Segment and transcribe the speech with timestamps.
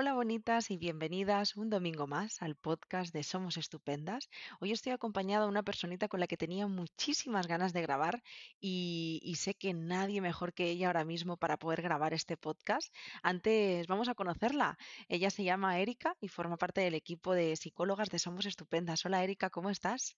[0.00, 4.30] Hola bonitas y bienvenidas un domingo más al podcast de Somos Estupendas.
[4.58, 8.22] Hoy estoy acompañada de una personita con la que tenía muchísimas ganas de grabar
[8.58, 12.94] y, sé que nadie mejor que ella ahora mismo para poder grabar este podcast.
[13.22, 14.78] Antes vamos a conocerla.
[15.06, 19.04] Ella se llama Erika y forma parte del equipo de psicólogas de Somos Estupendas.
[19.04, 20.16] Hola Erika, ¿cómo estás?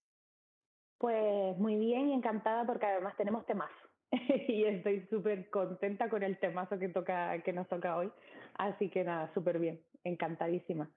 [0.99, 3.73] Pues muy bien y encantada porque además tenemos temas.
[4.49, 8.13] y estoy súper contenta con el temazo que, toca, que nos toca hoy.
[8.55, 10.91] Así que nada, súper bien, encantadísima.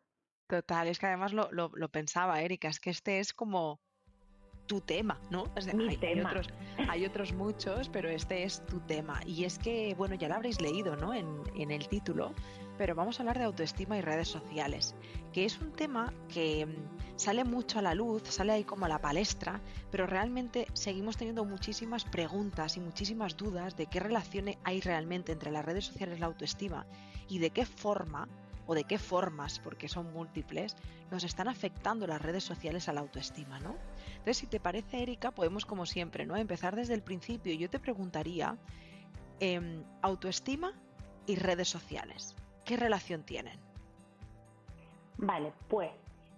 [0.47, 3.79] Total, es que además lo, lo, lo, pensaba, Erika, es que este es como
[4.67, 5.45] tu tema, ¿no?
[5.73, 6.29] Mi hay, tema.
[6.29, 6.53] Hay, otros,
[6.89, 9.21] hay otros muchos, pero este es tu tema.
[9.25, 11.13] Y es que, bueno, ya lo habréis leído, ¿no?
[11.13, 12.33] En, en el título,
[12.77, 14.95] pero vamos a hablar de autoestima y redes sociales,
[15.33, 18.89] que es un tema que mm, sale mucho a la luz, sale ahí como a
[18.89, 24.81] la palestra, pero realmente seguimos teniendo muchísimas preguntas y muchísimas dudas de qué relación hay
[24.81, 26.85] realmente entre las redes sociales y la autoestima
[27.27, 28.27] y de qué forma
[28.67, 30.75] o de qué formas, porque son múltiples,
[31.11, 33.75] nos están afectando las redes sociales a la autoestima, ¿no?
[34.09, 36.35] Entonces, si te parece, Erika, podemos como siempre, ¿no?
[36.35, 37.53] Empezar desde el principio.
[37.53, 38.57] Yo te preguntaría,
[39.39, 40.73] eh, autoestima
[41.27, 42.35] y redes sociales.
[42.63, 43.59] ¿Qué relación tienen?
[45.17, 45.91] Vale, pues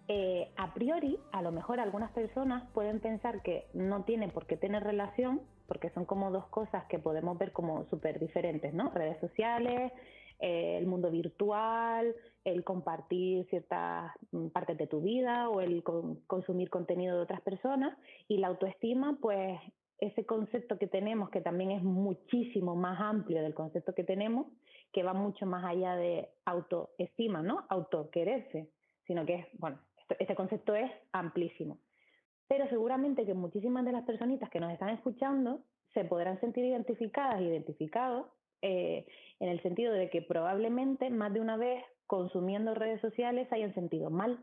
[0.08, 4.55] eh, a priori, a lo mejor algunas personas pueden pensar que no tiene por qué
[4.55, 8.89] tener relación, porque son como dos cosas que podemos ver como súper diferentes, ¿no?
[8.91, 9.91] Redes sociales,
[10.39, 16.69] el mundo virtual, el compartir ciertas mm, partes de tu vida o el con, consumir
[16.69, 19.59] contenido de otras personas y la autoestima, pues
[19.99, 24.47] ese concepto que tenemos, que también es muchísimo más amplio del concepto que tenemos,
[24.93, 27.65] que va mucho más allá de autoestima, ¿no?
[27.69, 28.69] Autoquererse,
[29.05, 29.80] sino que es, bueno,
[30.19, 31.80] este concepto es amplísimo.
[32.47, 35.61] Pero seguramente que muchísimas de las personitas que nos están escuchando
[35.93, 38.27] se podrán sentir identificadas, identificados,
[38.61, 39.05] eh,
[39.39, 44.09] en el sentido de que probablemente más de una vez consumiendo redes sociales hayan sentido
[44.09, 44.39] mal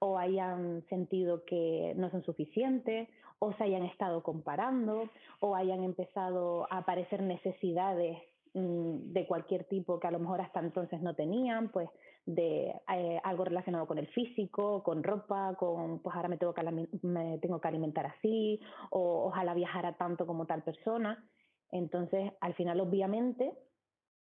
[0.00, 3.08] o hayan sentido que no son suficientes,
[3.40, 5.08] o se hayan estado comparando,
[5.40, 8.18] o hayan empezado a aparecer necesidades
[8.54, 11.88] mm, de cualquier tipo que a lo mejor hasta entonces no tenían, pues
[12.26, 16.62] de eh, algo relacionado con el físico, con ropa, con pues ahora me tengo que,
[17.02, 21.24] me tengo que alimentar así, o ojalá viajara tanto como tal persona.
[21.70, 23.52] Entonces, al final, obviamente,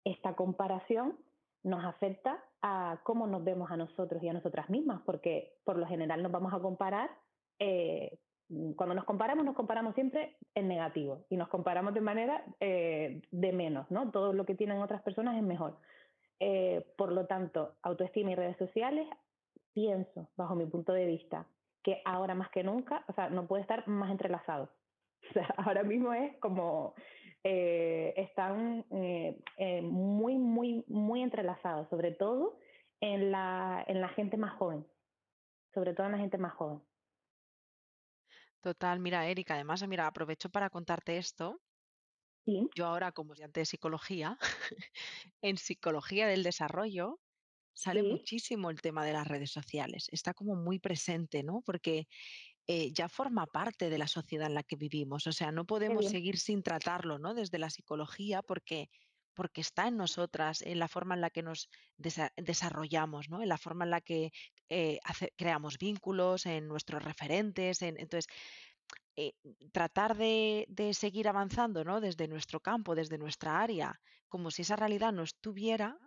[0.03, 1.17] esta comparación
[1.63, 5.87] nos afecta a cómo nos vemos a nosotros y a nosotras mismas, porque por lo
[5.87, 7.09] general nos vamos a comparar,
[7.59, 8.19] eh,
[8.75, 13.51] cuando nos comparamos, nos comparamos siempre en negativo y nos comparamos de manera eh, de
[13.51, 14.11] menos, ¿no?
[14.11, 15.77] Todo lo que tienen otras personas es mejor.
[16.39, 19.07] Eh, por lo tanto, autoestima y redes sociales,
[19.73, 21.47] pienso, bajo mi punto de vista,
[21.81, 24.69] que ahora más que nunca, o sea, no puede estar más entrelazado.
[25.27, 26.93] O sea, ahora mismo es como
[27.47, 32.57] eh, están eh, eh, muy, muy, muy entrelazados, sobre todo
[33.01, 34.83] en la, en la gente más joven,
[35.71, 36.81] sobre todo en la gente más joven.
[38.61, 41.61] Total, mira, Erika, además, mira, aprovecho para contarte esto.
[42.45, 42.67] ¿Sí?
[42.73, 44.39] Yo ahora, como estudiante de psicología,
[45.43, 47.19] en psicología del desarrollo
[47.73, 48.07] sale ¿Sí?
[48.07, 50.07] muchísimo el tema de las redes sociales.
[50.11, 51.61] Está como muy presente, ¿no?
[51.63, 52.07] Porque
[52.67, 55.27] eh, ya forma parte de la sociedad en la que vivimos.
[55.27, 57.33] O sea, no podemos seguir sin tratarlo, ¿no?
[57.33, 58.89] Desde la psicología, porque,
[59.33, 63.41] porque está en nosotras, en la forma en la que nos desa- desarrollamos, ¿no?
[63.41, 64.31] En la forma en la que
[64.69, 67.81] eh, hace- creamos vínculos, en nuestros referentes.
[67.81, 68.27] En, entonces,
[69.15, 69.33] eh,
[69.71, 72.01] tratar de, de seguir avanzando, ¿no?
[72.01, 75.97] Desde nuestro campo, desde nuestra área, como si esa realidad no estuviera,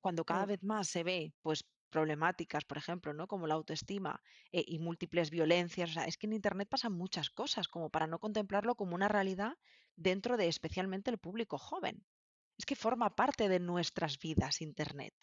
[0.00, 3.26] cuando cada vez más se ve, pues problemáticas, por ejemplo, ¿no?
[3.26, 4.20] Como la autoestima
[4.52, 5.90] eh, y múltiples violencias.
[5.90, 9.08] O sea, es que en Internet pasan muchas cosas como para no contemplarlo como una
[9.08, 9.54] realidad
[9.96, 12.04] dentro de especialmente el público joven.
[12.56, 15.14] Es que forma parte de nuestras vidas Internet.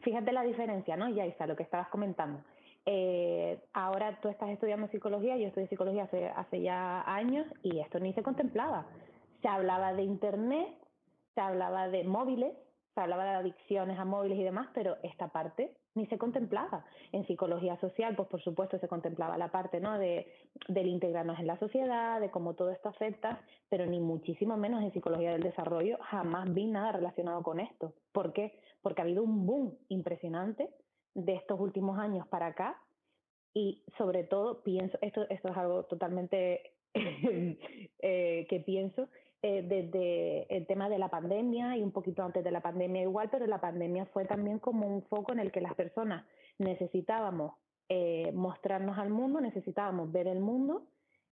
[0.00, 2.44] Fíjate la diferencia, ¿no, Yaisa, lo que estabas comentando.
[2.86, 7.98] Eh, ahora tú estás estudiando psicología, yo estudié psicología hace, hace ya años y esto
[7.98, 8.86] ni se contemplaba.
[9.42, 10.68] Se hablaba de Internet,
[11.34, 12.54] se hablaba de móviles,
[12.98, 16.84] se hablaba de adicciones a móviles y demás, pero esta parte ni se contemplaba.
[17.12, 19.96] En psicología social, pues por supuesto se contemplaba la parte ¿no?
[20.00, 20.26] de,
[20.66, 24.92] del integrarnos en la sociedad, de cómo todo esto afecta, pero ni muchísimo menos en
[24.92, 27.94] psicología del desarrollo jamás vi nada relacionado con esto.
[28.10, 28.58] ¿Por qué?
[28.82, 30.68] Porque ha habido un boom impresionante
[31.14, 32.82] de estos últimos años para acá
[33.54, 39.08] y sobre todo pienso, esto, esto es algo totalmente eh, que pienso,
[39.42, 43.28] eh, desde el tema de la pandemia y un poquito antes de la pandemia igual,
[43.30, 46.24] pero la pandemia fue también como un foco en el que las personas
[46.58, 47.54] necesitábamos
[47.88, 50.86] eh, mostrarnos al mundo, necesitábamos ver el mundo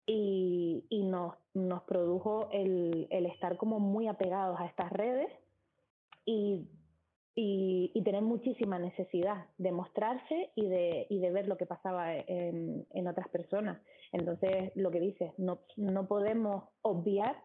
[0.06, 5.30] y, y nos, nos produjo el, el estar como muy apegados a estas redes
[6.24, 6.68] y
[7.40, 12.84] y, tener muchísima necesidad de mostrarse y de, y de ver lo que pasaba en,
[12.90, 13.78] en, otras personas.
[14.10, 17.36] Entonces, lo que dices, no, no podemos obviar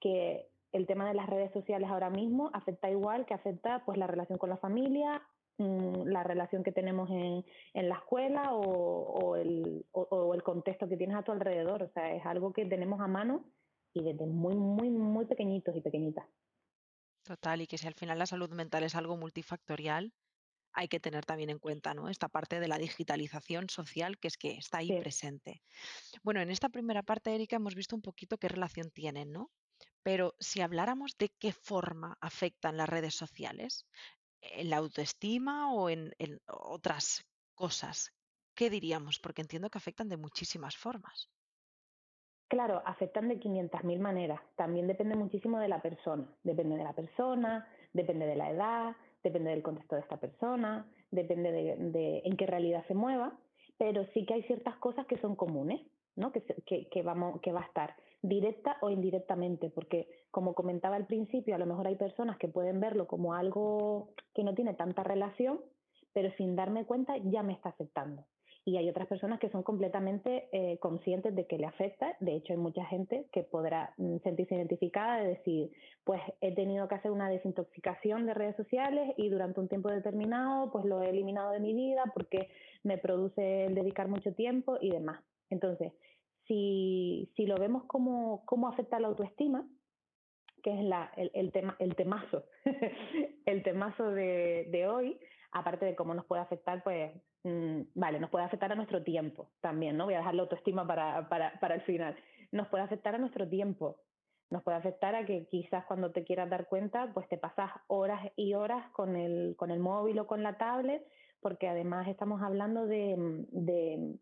[0.00, 4.06] que el tema de las redes sociales ahora mismo afecta igual que afecta pues la
[4.06, 5.22] relación con la familia,
[5.58, 7.44] mm, la relación que tenemos en,
[7.74, 11.82] en la escuela o, o, el, o, el contexto que tienes a tu alrededor.
[11.82, 13.44] O sea, es algo que tenemos a mano
[13.92, 16.24] y desde muy, muy, muy pequeñitos y pequeñitas.
[17.24, 20.12] Total, y que si al final la salud mental es algo multifactorial,
[20.72, 22.08] hay que tener también en cuenta ¿no?
[22.08, 25.62] esta parte de la digitalización social que es que está ahí presente.
[26.22, 29.50] Bueno, en esta primera parte, Erika, hemos visto un poquito qué relación tienen, ¿no?
[30.02, 33.86] Pero si habláramos de qué forma afectan las redes sociales,
[34.40, 36.12] en la autoestima o en,
[36.46, 37.24] otras
[37.54, 38.12] cosas,
[38.54, 39.18] ¿qué diríamos?
[39.18, 41.28] Porque entiendo que afectan de muchísimas formas.
[42.48, 44.40] Claro, afectan de 500.000 maneras.
[44.56, 46.26] También depende muchísimo de la persona.
[46.42, 51.52] Depende de la persona, depende de la edad, depende del contexto de esta persona, depende
[51.52, 53.38] de, en qué realidad se mueva,
[53.78, 55.80] pero sí que hay ciertas cosas que son comunes,
[56.16, 56.32] ¿no?
[56.32, 56.42] que,
[56.90, 61.58] que, vamos, que va a estar directa o indirectamente, porque como comentaba al principio, a
[61.58, 65.60] lo mejor hay personas que pueden verlo como algo que no tiene tanta relación,
[66.12, 68.26] pero sin darme cuenta ya me está afectando.
[68.64, 72.14] Y hay otras personas que son completamente eh, conscientes de que le afecta.
[72.20, 75.70] De hecho, hay mucha gente que podrá mm, sentirse identificada de decir,
[76.04, 80.70] pues he tenido que hacer una desintoxicación de redes sociales y durante un tiempo determinado,
[80.70, 82.50] pues lo he eliminado de mi vida porque
[82.82, 85.22] me produce el dedicar mucho tiempo y demás.
[85.48, 85.92] Entonces,
[86.50, 89.64] si, si lo vemos como cómo afecta la autoestima,
[90.64, 92.44] que es la, el, tema, el temazo,
[93.46, 95.16] el temazo de, de, hoy,
[95.52, 97.12] aparte de cómo nos puede afectar, pues,
[97.44, 100.06] mm, vale, nos puede afectar a nuestro tiempo también, ¿no?
[100.06, 102.16] Voy a dejar la autoestima para, para, para el final.
[102.50, 104.00] Nos puede afectar a nuestro tiempo,
[104.50, 108.28] nos puede afectar a que quizás cuando te quieras dar cuenta, pues te pasas horas
[108.34, 111.06] y horas con el, con el móvil o con la tablet,
[111.40, 113.16] porque además estamos hablando de,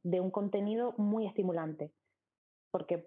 [0.02, 1.90] de un contenido muy estimulante
[2.70, 3.04] porque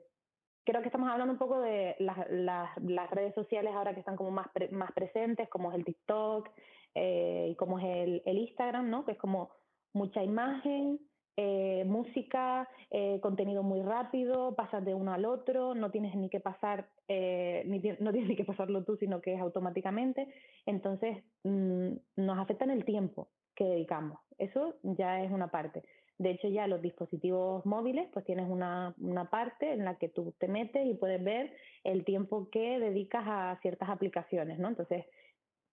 [0.63, 4.47] creo que estamos hablando un poco de las, redes sociales ahora que están como más,
[4.71, 6.49] más presentes, como es el TikTok
[6.95, 7.85] eh, y como es
[8.25, 9.05] el, Instagram, ¿no?
[9.05, 9.51] Que es como
[9.93, 10.99] mucha imagen,
[11.37, 16.39] eh, música, eh, contenido muy rápido, pasas de uno al otro, no tienes ni que
[16.39, 20.27] pasar, ni no tienes ni que pasarlo tú, sino que es automáticamente.
[20.65, 24.19] Entonces, mm, nos afecta en el tiempo que dedicamos.
[24.37, 25.83] Eso ya es una parte.
[26.21, 30.35] De hecho, ya los dispositivos móviles, pues tienes una, una, parte en la que tú
[30.37, 31.51] te metes y puedes ver
[31.83, 34.67] el tiempo que dedicas a ciertas aplicaciones, ¿no?
[34.67, 35.03] Entonces,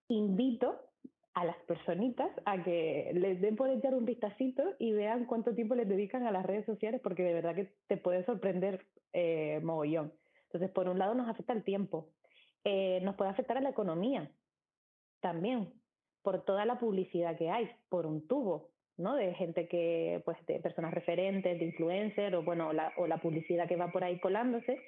[0.09, 0.81] invito
[1.35, 5.75] a las personitas a que les den por echar un vistacito y vean cuánto tiempo
[5.75, 10.15] les dedican a las redes sociales, porque de verdad que te puede sorprender eh, mogollón.
[10.45, 12.09] Entonces, por un lado nos afecta el tiempo,
[12.65, 14.31] eh, nos puede afectar a la economía
[15.21, 15.75] también,
[16.23, 19.15] por toda la publicidad que hay, por un tubo, ¿no?
[19.15, 23.69] De gente que, pues, de personas referentes, de influencer, o bueno, la, o la publicidad
[23.69, 24.79] que va por ahí colándose.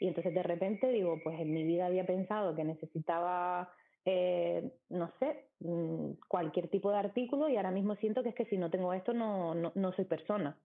[0.00, 3.70] Y entonces de repente digo, pues en mi vida había pensado que necesitaba,
[4.06, 8.46] eh, no sé, mm, cualquier tipo de artículo y ahora mismo siento que es que
[8.46, 10.58] si no tengo esto no, no, no soy persona,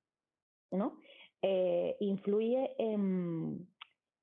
[0.72, 1.00] ¿no?
[1.42, 3.68] Eh, influye en,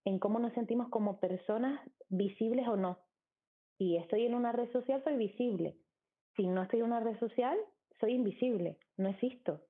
[0.07, 2.99] en cómo nos sentimos como personas visibles o no.
[3.77, 5.77] Si estoy en una red social, soy visible.
[6.37, 7.59] Si no estoy en una red social,
[8.03, 9.61] soy invisible, no existo.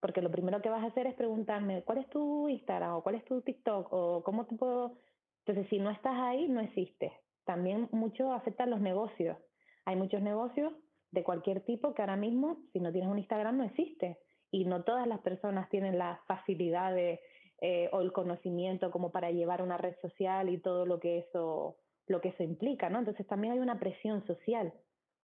[0.00, 3.14] Porque lo primero que vas a hacer es preguntarme, ¿cuál es tu Instagram o cuál
[3.14, 4.98] es tu TikTok o cómo te puedo...
[5.46, 7.12] Entonces, si no estás ahí, no existes.
[7.44, 9.36] También mucho afecta a los negocios.
[9.84, 10.72] Hay muchos negocios
[11.12, 14.18] de cualquier tipo que ahora mismo, si no tienes un Instagram, no existe.
[14.50, 17.20] Y no todas las personas tienen las facilidades
[17.60, 21.76] eh, o el conocimiento como para llevar una red social y todo lo que eso,
[22.08, 22.98] lo que eso implica, ¿no?
[22.98, 24.72] Entonces también hay una presión social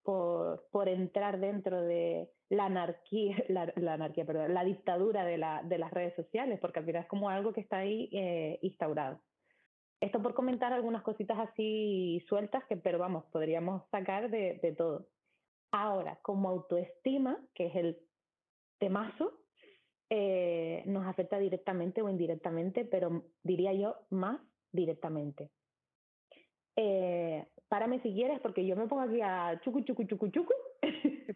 [0.09, 5.77] por, por entrar dentro de la anarquía, la, anarquía, perdón, la dictadura de, la, de
[5.77, 9.21] las redes sociales, porque al final es como algo que está ahí eh, instaurado.
[10.01, 15.09] Esto por comentar algunas cositas así sueltas, que, pero vamos, podríamos sacar de, de todo.
[15.73, 17.99] Ahora, como autoestima, que es el
[18.79, 19.35] temazo,
[20.09, 24.41] eh, nos afecta directamente o indirectamente, pero diría yo más
[24.73, 25.51] directamente.
[26.81, 30.53] Eh, párame si quieres, porque yo me pongo aquí a chucu, chucu, chucu, chucu.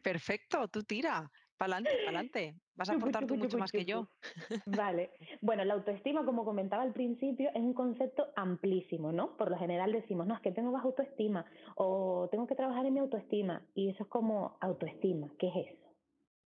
[0.02, 1.28] Perfecto, tú tira.
[1.58, 2.54] Pa'lante, pa'lante.
[2.76, 4.08] Vas a aportar tú mucho más que yo.
[4.66, 5.10] Vale.
[5.40, 9.36] Bueno, la autoestima, como comentaba al principio, es un concepto amplísimo, ¿no?
[9.36, 11.44] Por lo general decimos, no, es que tengo baja autoestima
[11.74, 13.62] o tengo que trabajar en mi autoestima.
[13.74, 15.28] Y eso es como autoestima.
[15.40, 15.94] ¿Qué es eso?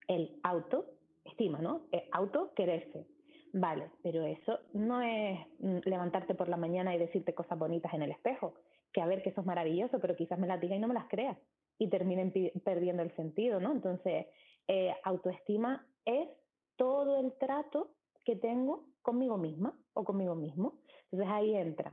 [0.06, 1.86] El autoestima, ¿no?
[1.90, 3.06] El auto quererse.
[3.52, 8.02] Vale, pero eso no es mm, levantarte por la mañana y decirte cosas bonitas en
[8.02, 8.54] el espejo
[8.94, 10.94] que a ver que eso es maravilloso, pero quizás me las diga y no me
[10.94, 11.36] las crea
[11.78, 12.32] y terminen
[12.64, 13.72] perdiendo el sentido, ¿no?
[13.72, 14.26] Entonces,
[14.68, 16.28] eh, autoestima es
[16.76, 17.90] todo el trato
[18.24, 20.78] que tengo conmigo misma o conmigo mismo.
[21.10, 21.92] Entonces ahí entra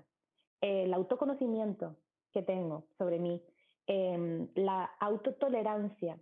[0.61, 1.97] el autoconocimiento
[2.31, 3.41] que tengo sobre mí,
[3.87, 6.19] em, la autotolerancia,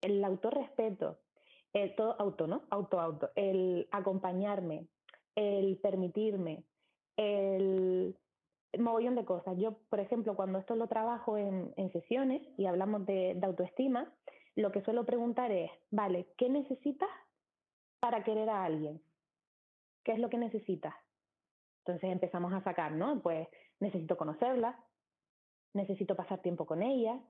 [0.00, 1.18] el autorrespeto,
[1.72, 2.62] el todo auto, ¿no?
[2.70, 4.86] Auto, auto, el acompañarme,
[5.34, 6.64] el permitirme,
[7.16, 8.16] el
[8.78, 9.56] mogollón de cosas.
[9.58, 14.12] Yo, por ejemplo, cuando esto lo trabajo en, sesiones y hablamos de, autoestima,
[14.56, 17.08] lo que suelo preguntar es, vale, ¿qué necesitas
[17.98, 19.02] para querer a alguien?
[20.04, 20.94] ¿Qué es lo que necesitas?
[21.84, 23.20] Entonces empezamos a sacar, ¿no?
[23.22, 23.48] Pues
[23.80, 24.78] necesito conocerla,
[25.74, 27.20] necesito pasar tiempo con ella,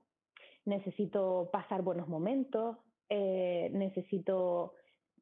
[0.65, 2.77] necesito pasar buenos momentos,
[3.09, 4.73] eh, necesito,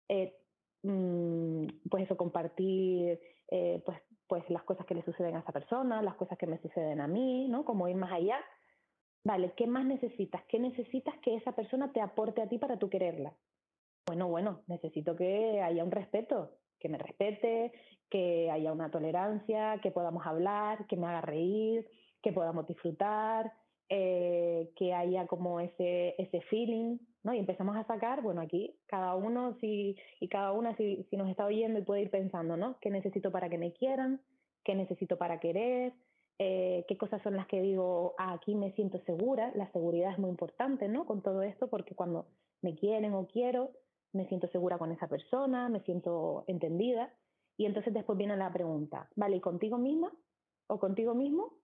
[0.07, 0.35] eh,
[0.81, 3.19] pues eso, compartir,
[3.49, 6.61] eh, pues pues las cosas que le suceden a esa persona, las cosas que me
[6.61, 7.65] suceden a mí, ¿no?
[7.65, 8.37] Como ir más allá.
[9.23, 10.43] Vale, ¿qué más necesitas?
[10.47, 13.35] ¿Qué necesitas que esa persona te aporte a ti para tú quererla?
[14.05, 17.73] Bueno, bueno, necesito que haya un respeto, que me respete,
[18.07, 21.89] que haya una tolerancia, que podamos hablar, que me haga reír,
[22.21, 23.51] que podamos disfrutar,
[23.89, 27.33] eh, que haya como ese, ese feeling, ¿no?
[27.33, 31.29] Y empezamos a sacar, bueno, aquí cada uno si, y cada una si, si nos
[31.29, 32.77] está oyendo y puede ir pensando, ¿no?
[32.81, 34.21] ¿Qué necesito para que me quieran?
[34.63, 35.93] ¿Qué necesito para querer?
[36.37, 39.51] Eh, ¿Qué cosas son las que digo, ah, aquí me siento segura?
[39.55, 41.05] La seguridad es muy importante, ¿no?
[41.05, 42.27] Con todo esto, porque cuando
[42.61, 43.71] me quieren o quiero,
[44.13, 47.13] me siento segura con esa persona, me siento entendida.
[47.57, 49.37] Y entonces después viene la pregunta, ¿vale?
[49.37, 50.13] ¿Y contigo misma
[50.67, 51.58] o contigo mismo?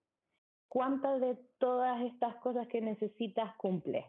[0.68, 4.04] ¿Cuántas de todas estas cosas que necesitas cumples?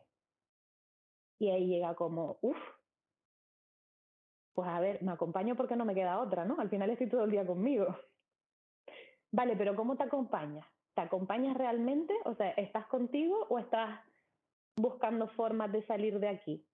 [1.40, 2.58] Y ahí llega como, uff,
[4.54, 6.60] pues a ver, me acompaño porque no me queda otra, ¿no?
[6.60, 7.96] Al final estoy todo el día conmigo.
[9.32, 10.66] Vale, pero ¿cómo te acompañas?
[10.96, 12.16] ¿Te acompañas realmente?
[12.26, 14.00] O sea, ¿estás contigo o estás
[14.76, 16.66] buscando formas de salir de aquí?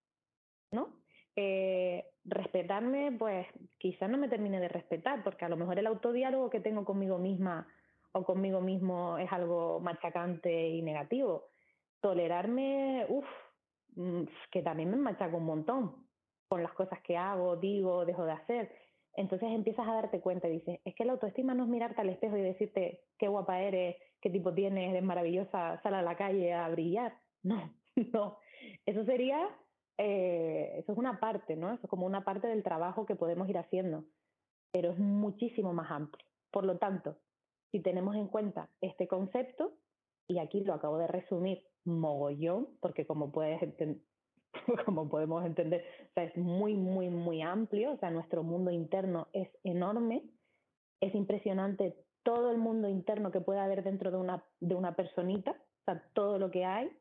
[0.71, 1.03] ¿No?
[1.35, 3.47] Eh, respetarme, pues
[3.77, 7.17] quizás no me termine de respetar, porque a lo mejor el autodiálogo que tengo conmigo
[7.17, 7.67] misma
[8.13, 11.49] o conmigo mismo es algo machacante y negativo.
[11.99, 13.25] Tolerarme, uff,
[13.95, 16.07] mm, que también me machaco un montón
[16.47, 18.71] con las cosas que hago, digo, dejo de hacer.
[19.15, 22.09] Entonces empiezas a darte cuenta y dices, es que la autoestima no es mirarte al
[22.09, 26.53] espejo y decirte qué guapa eres, qué tipo tienes, eres maravillosa, sal a la calle
[26.53, 27.13] a brillar.
[27.43, 27.73] No,
[28.13, 28.37] no.
[28.85, 29.49] Eso sería,
[29.97, 31.73] eh, eso es una parte, ¿no?
[31.73, 34.05] Eso es como una parte del trabajo que podemos ir haciendo,
[34.71, 36.25] pero es muchísimo más amplio.
[36.51, 37.17] Por lo tanto,
[37.73, 39.73] si tenemos en cuenta este concepto,
[40.27, 43.61] y aquí lo acabo de resumir mogollón, porque como puedes
[44.85, 45.83] como podemos entender,
[46.15, 50.23] es muy, muy, muy amplio, o sea, nuestro mundo interno es enorme,
[51.01, 55.51] es impresionante todo el mundo interno que puede haber dentro de una, de una personita,
[55.51, 56.91] o sea, todo lo que hay,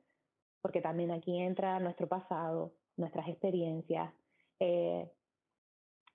[0.62, 4.10] porque también aquí entra nuestro pasado, nuestras experiencias,
[4.58, 5.06] eh,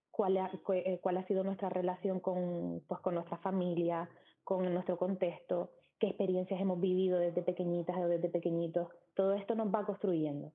[0.10, 4.10] cuál, ha, eh, cuál ha sido nuestra relación con, pues, con nuestra familia,
[4.48, 8.88] con nuestro contexto, qué experiencias hemos vivido desde pequeñitas o desde pequeñitos.
[9.14, 10.54] Todo esto nos va construyendo.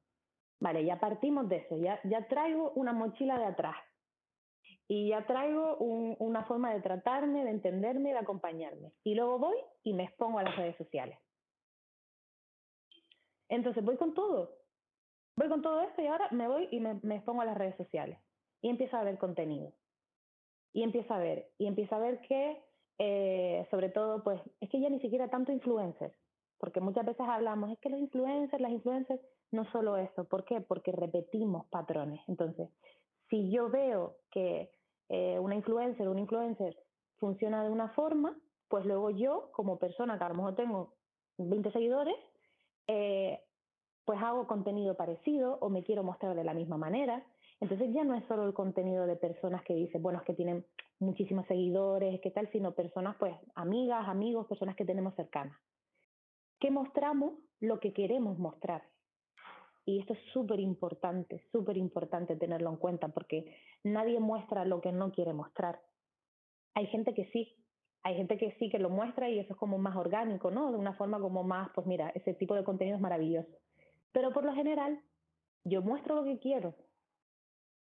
[0.61, 3.77] Vale, ya partimos de eso, ya, ya traigo una mochila de atrás
[4.89, 8.93] y ya traigo una forma de tratarme, de entenderme, de acompañarme.
[9.05, 11.19] Y luego voy y me expongo a las redes sociales.
[13.51, 14.57] Entonces voy con todo.
[15.37, 18.19] Voy con todo esto y ahora me voy y me, expongo a las redes sociales.
[18.63, 19.71] Y empiezo a ver contenido.
[20.73, 21.51] Y empiezo a ver.
[21.59, 25.53] Y empiezo a ver que eh, sobre todo, pues es que ya ni siquiera tanto
[25.53, 26.15] influencers,
[26.59, 29.21] porque muchas veces hablamos, es que los influencers, las influencers,
[29.51, 30.61] no solo eso, ¿por qué?
[30.61, 32.21] Porque repetimos patrones.
[32.29, 32.71] Entonces,
[33.29, 34.71] si yo veo que
[35.09, 36.77] eh, una influencer un influencer
[37.19, 38.37] funciona de una forma,
[38.69, 40.95] pues luego yo, como persona que a lo tengo
[41.37, 42.17] 20 seguidores,
[42.87, 43.39] eh,
[44.05, 47.25] pues hago contenido parecido o me quiero mostrar de la misma manera.
[47.61, 50.65] Entonces ya no es solo el contenido de personas que dicen, bueno, es que tienen
[51.03, 55.57] muchísimos seguidores, qué tal, sino personas, pues, amigas, amigos, personas que tenemos cercanas.
[56.59, 58.83] Que mostramos lo que queremos mostrar.
[59.85, 64.93] Y esto es súper importante, súper importante tenerlo en cuenta, porque nadie muestra lo que
[64.93, 65.81] no quiere mostrar.
[66.75, 67.57] Hay gente que sí,
[68.05, 70.71] hay gente que sí que lo muestra y eso es como más orgánico, ¿no?
[70.71, 73.51] De una forma como más, pues mira, ese tipo de contenido es maravilloso.
[74.13, 75.03] Pero por lo general,
[75.65, 76.75] yo muestro lo que quiero.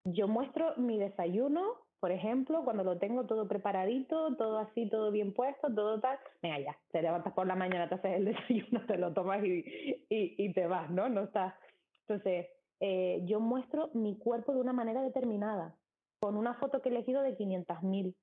[0.05, 5.33] Yo muestro mi desayuno por ejemplo, cuando lo tengo todo preparadito, todo así, todo bien
[5.33, 8.99] puesto, todo tal, venga ya, te levantas por la mañana, te haces el desayuno, te
[8.99, 11.09] lo tomas y, y, te vas, ¿no?
[11.09, 11.59] No está.
[12.01, 12.49] Entonces,
[12.81, 15.79] eh, yo muestro mi cuerpo de una manera determinada,
[16.21, 18.15] con una foto que he elegido de 500.000,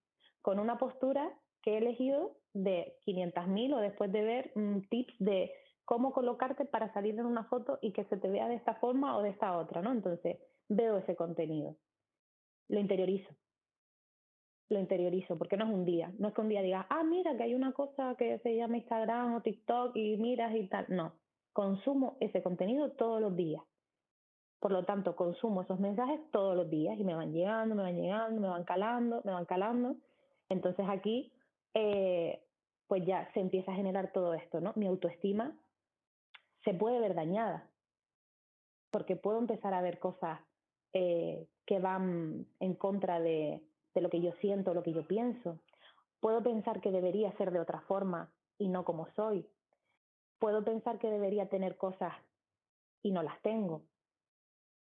[0.44, 1.34] con una postura
[1.64, 5.52] que he elegido de 500.000 o después de ver mm, tips de
[5.86, 9.18] cómo colocarte para salir en una foto y que se te vea de esta forma
[9.18, 9.92] o de esta otra, ¿no?
[9.92, 10.38] Entonces,
[10.70, 11.78] veo ese contenido,
[12.68, 13.34] lo interiorizo,
[14.72, 17.36] lo interiorizo, porque no es un día, no es que un día digas, ah, mira,
[17.36, 21.14] que hay una cosa que se llama Instagram o TikTok y miras y tal, no,
[21.54, 23.62] consumo ese contenido todos los días.
[24.60, 28.00] Por lo tanto, consumo esos mensajes todos los días y me van llegando, me van
[28.00, 29.96] llegando, me van calando, me van calando.
[30.50, 31.34] Entonces aquí,
[31.74, 32.42] eh,
[32.88, 34.72] pues ya se empieza a generar todo esto, ¿no?
[34.76, 35.58] Mi autoestima
[36.64, 37.70] se puede ver dañada,
[38.92, 40.40] porque puedo empezar a ver cosas
[40.94, 45.60] eh, que van en contra de, de lo que yo siento, lo que yo pienso.
[46.20, 49.48] Puedo pensar que debería ser de otra forma y no como soy.
[50.40, 52.14] Puedo pensar que debería tener cosas
[53.02, 53.84] y no las tengo.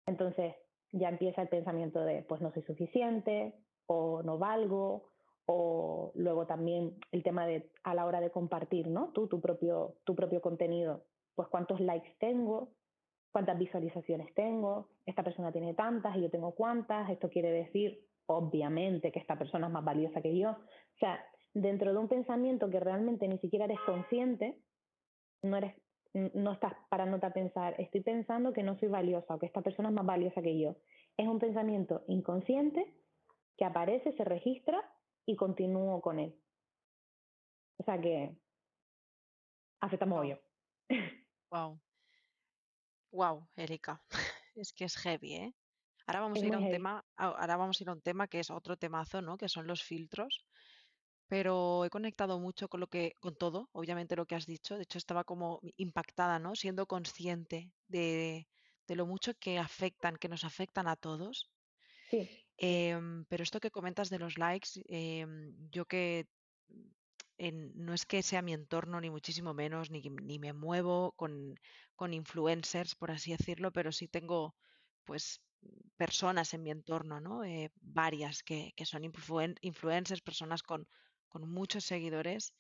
[0.07, 0.55] Entonces
[0.93, 3.55] ya empieza el pensamiento de pues no soy suficiente
[3.87, 5.11] o no valgo
[5.47, 9.13] o luego también el tema de a la hora de compartir, ¿no?
[9.13, 12.73] Tú tu propio tu propio contenido, pues cuántos likes tengo,
[13.33, 19.11] cuántas visualizaciones tengo, esta persona tiene tantas y yo tengo cuántas, esto quiere decir obviamente
[19.11, 20.51] que esta persona es más valiosa que yo.
[20.51, 24.63] O sea, dentro de un pensamiento que realmente ni siquiera eres consciente,
[25.43, 25.75] no eres
[26.13, 29.89] no estás parándote a pensar, estoy pensando que no soy valiosa o que esta persona
[29.89, 30.77] es más valiosa que yo.
[31.17, 32.95] Es un pensamiento inconsciente
[33.57, 34.83] que aparece, se registra
[35.27, 36.35] y continúo con él.
[37.79, 38.35] O sea que
[39.81, 40.39] afecta yo.
[41.51, 41.81] Wow.
[43.13, 44.03] Wow, Erika.
[44.55, 45.55] Es que es heavy, ¿eh?
[46.09, 48.41] Ahora vamos a ir a un tema, ahora vamos a ir a un tema que
[48.41, 49.37] es otro temazo, ¿no?
[49.37, 50.47] Que son los filtros.
[51.29, 54.77] Pero he conectado mucho con lo que, con todo, obviamente lo que has dicho.
[54.77, 56.57] De hecho, estaba como impactada, ¿no?
[56.57, 58.49] Siendo consciente de,
[58.89, 61.51] lo mucho que afectan, que nos afectan a todos.
[62.09, 62.27] Sí.
[62.57, 66.27] Em, pero esto que comentas de los likes, em, yo que
[67.39, 71.61] no es que sea mi entorno, ni muchísimo menos, ni, ni me muevo con,
[71.97, 74.57] con influencers, por así decirlo, pero sí tengo
[75.05, 75.43] pues
[75.97, 77.45] personas en mi entorno, ¿no?
[77.45, 80.89] Eh, varias que, son influencers, personas con,
[81.29, 82.55] con muchos seguidores.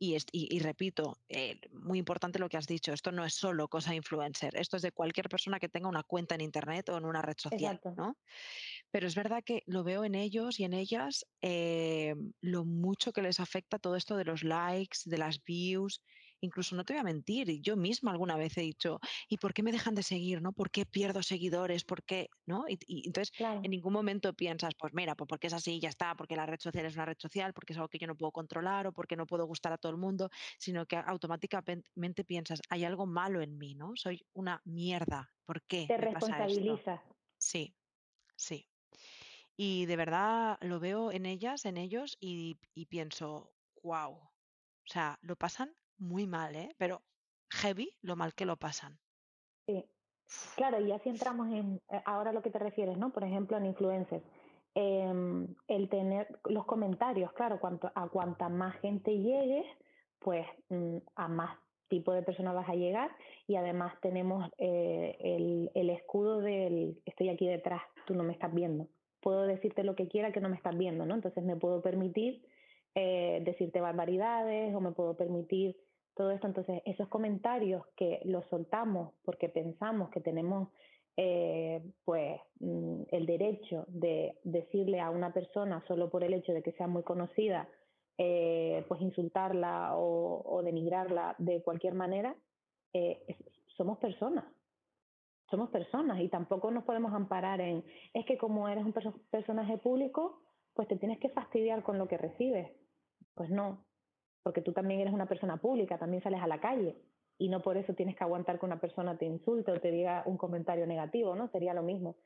[0.00, 3.96] Y, y, repito, eh, muy importante lo que has dicho, esto no es solo cosa
[3.96, 7.20] influencer, esto es de cualquier persona que tenga una cuenta en Internet o en una
[7.20, 8.16] red social, ¿no?
[8.92, 13.22] Pero es verdad que lo veo en ellos y en ellas eh, lo mucho que
[13.22, 16.00] les afecta todo esto de los likes, de las views
[16.40, 19.62] incluso no te voy a mentir, yo misma alguna vez he dicho, ¿y por qué
[19.62, 20.42] me dejan de seguir?
[20.42, 20.52] ¿no?
[20.52, 21.84] ¿Por qué pierdo seguidores?
[21.84, 22.28] ¿Por qué?
[22.46, 22.64] ¿no?
[22.68, 26.36] Y, entonces en ningún momento piensas, pues mira, pues porque es así, ya está, porque
[26.36, 28.86] la red social es una red social, porque es algo que yo no puedo controlar
[28.86, 33.06] o porque no puedo gustar a todo el mundo, sino que automáticamente piensas, hay algo
[33.06, 33.92] malo en mí, ¿no?
[33.96, 35.32] Soy una mierda.
[35.44, 35.86] ¿Por qué?
[35.86, 37.00] Te responsabilizas.
[37.38, 37.74] Sí,
[38.36, 38.66] sí.
[39.56, 44.12] Y de verdad lo veo en ellas, en ellos, y, y pienso, wow.
[44.12, 46.74] O sea, lo pasan muy mal, ¿eh?
[46.78, 47.02] Pero
[47.50, 48.98] heavy lo mal que lo pasan.
[49.66, 49.84] Sí.
[50.56, 53.10] Claro, y así entramos en eh, ahora lo que te refieres, ¿no?
[53.10, 54.24] Por ejemplo, en influencers.
[54.74, 59.66] Em, el tener los comentarios, claro, cuanto, a cuanta más gente llegues,
[60.18, 61.58] pues mm, a más
[61.88, 63.10] tipo de personas vas a llegar
[63.46, 65.16] y además tenemos eh,
[65.74, 68.88] el, escudo del estoy aquí detrás, tú no me estás viendo.
[69.20, 71.14] Puedo decirte lo que quiera que no me estás viendo, ¿no?
[71.14, 72.44] Entonces me puedo permitir
[72.94, 75.76] eh, decirte barbaridades o me puedo permitir
[76.18, 76.46] todo esto.
[76.46, 80.68] Entonces, esos comentarios que los soltamos porque pensamos que tenemos
[81.16, 86.62] eh, pues mm, el derecho de decirle a una persona solo por el hecho de
[86.62, 87.68] que sea muy conocida,
[88.18, 92.36] eh, pues insultarla o, denigrarla de cualquier manera,
[92.92, 93.36] eh,
[93.76, 94.44] somos personas.
[95.50, 98.92] Somos personas y tampoco nos podemos amparar en, es que como eres un
[99.30, 100.42] personaje público,
[100.74, 102.70] pues te tienes que fastidiar con lo que recibes.
[103.34, 103.87] Pues no,
[104.48, 106.96] porque tú también eres una persona pública, también sales a la calle
[107.36, 110.22] y no por eso tienes que aguantar que una persona te insulte o te diga
[110.24, 111.48] un comentario negativo, ¿no?
[111.48, 112.16] Sería lo mismo.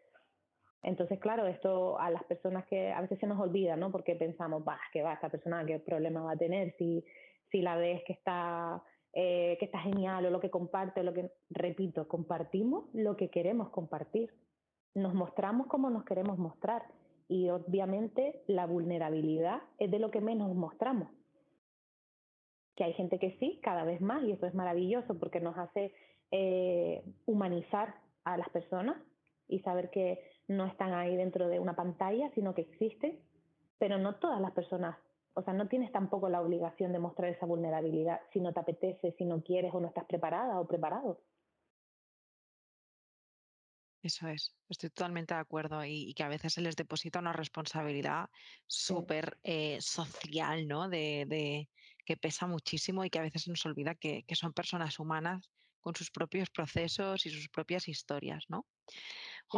[0.85, 3.91] Entonces, claro, esto a las personas que a veces se nos olvida, ¿no?
[3.91, 7.05] Porque pensamos, va, que va, esta persona, qué problema va a tener si,
[7.51, 8.81] si la ves que está,
[9.15, 13.31] eh, que está genial o lo que comparte, o lo que, repito, compartimos lo que
[13.31, 14.33] queremos compartir.
[14.95, 16.85] Nos mostramos como nos queremos mostrar.
[17.27, 21.09] Y obviamente la vulnerabilidad es de lo que menos mostramos
[22.77, 25.93] que hay gente que sí, cada vez más, y eso es maravilloso porque nos hace
[26.31, 28.97] eh, humanizar a las personas
[29.49, 33.19] y saber que no están ahí dentro de una pantalla, sino que existen,
[33.79, 34.97] pero no todas las personas,
[35.35, 39.15] o sea, no tienes tampoco la obligación de mostrar esa vulnerabilidad si no te apetece,
[39.19, 41.21] si no quieres o no estás preparada o preparado.
[44.03, 48.31] Eso es, estoy totalmente de acuerdo y, que a veces se les deposita una responsabilidad
[48.67, 50.89] súper eh, social, ¿no?
[50.89, 51.69] De,
[52.05, 55.95] que pesa muchísimo y que a veces nos olvida que, que son personas humanas con
[55.95, 58.67] sus propios procesos y sus propias historias, ¿no?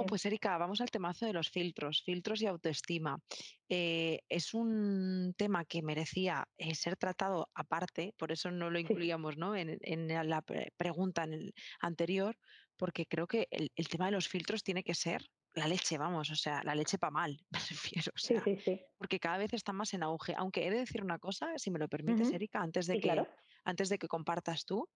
[0.03, 3.21] pues Erika, vamos al temazo de los filtros, filtros y autoestima.
[3.69, 9.37] Eh, es un tema que merecía eh, ser tratado aparte, por eso no lo incluíamos
[9.37, 9.55] ¿no?
[9.55, 10.43] En, la
[10.77, 12.37] pregunta en el anterior,
[12.77, 15.25] porque creo que el, tema de los filtros tiene que ser
[15.55, 18.13] la leche, vamos, o sea, la leche para mal, me refiero.
[18.17, 18.81] sí, sí, sí.
[18.99, 20.35] Porque cada vez está más en auge.
[20.37, 23.25] Aunque he de decir una cosa, si me lo permites, Erika, antes de, que,
[23.65, 24.89] antes de que compartas tú,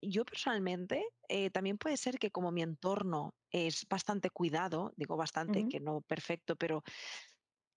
[0.00, 5.68] yo personalmente eh, también puede ser que como mi entorno es bastante cuidado, digo bastante,
[5.68, 6.82] que no perfecto, pero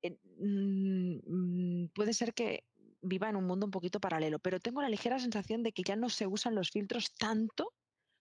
[0.02, 2.66] eh, mm, mm, puede ser que
[3.02, 5.96] viva en un mundo un poquito paralelo, pero tengo la ligera sensación de que ya
[5.96, 7.74] no se usan los filtros tanto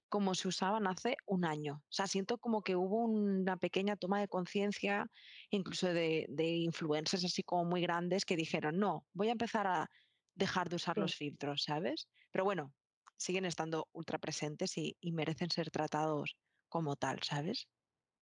[0.09, 1.83] como se usaban hace un año.
[1.85, 5.11] O sea, siento como que hubo una pequeña toma de conciencia,
[5.51, 9.91] incluso de, influencers así como muy grandes, que dijeron, no, voy a empezar a
[10.35, 12.09] dejar de usar los filtros, ¿sabes?
[12.31, 12.73] Pero bueno,
[13.17, 16.37] siguen estando ultra presentes y, merecen ser tratados
[16.69, 17.69] como tal, ¿sabes?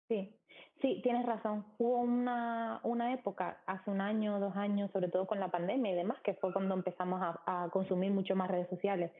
[0.07, 0.39] Sí,
[0.81, 1.65] sí, tienes razón.
[1.79, 5.95] Hubo una, una época, hace un año, dos años, sobre todo con la pandemia y
[5.95, 9.11] demás, que fue cuando empezamos a, consumir mucho más redes sociales,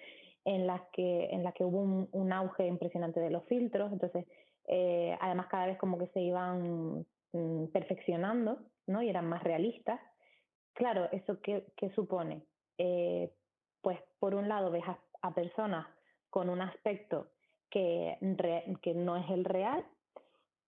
[0.46, 3.92] en las que, en las que hubo un, auge impresionante de los filtros.
[3.92, 4.26] Entonces,
[4.68, 9.02] eh, además cada vez como que se iban mm, perfeccionando, ¿no?
[9.02, 10.00] Y eran más realistas.
[10.74, 12.44] Claro, ¿eso qué, qué supone?
[12.78, 13.32] Eh,
[13.82, 14.84] pues por un lado ves
[15.22, 15.88] a personas
[16.30, 17.28] con un aspecto
[17.70, 18.18] que,
[18.82, 19.86] que no es el real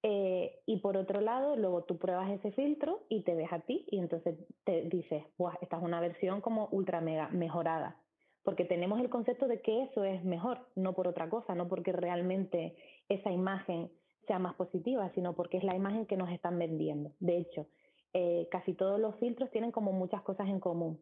[0.04, 3.86] eh, y por otro lado, luego tú pruebas ese filtro y te ves a ti
[3.90, 5.24] y entonces te dices,
[5.62, 7.98] esta es una versión como ultra mega mejorada.
[8.48, 11.92] Porque tenemos el concepto de que eso es mejor, no por otra cosa, no porque
[11.92, 12.78] realmente
[13.10, 13.92] esa imagen
[14.26, 17.12] sea más positiva, sino porque es la imagen que nos están vendiendo.
[17.20, 17.68] De hecho,
[18.14, 20.98] eh, casi todos los filtros tienen como muchas cosas en común.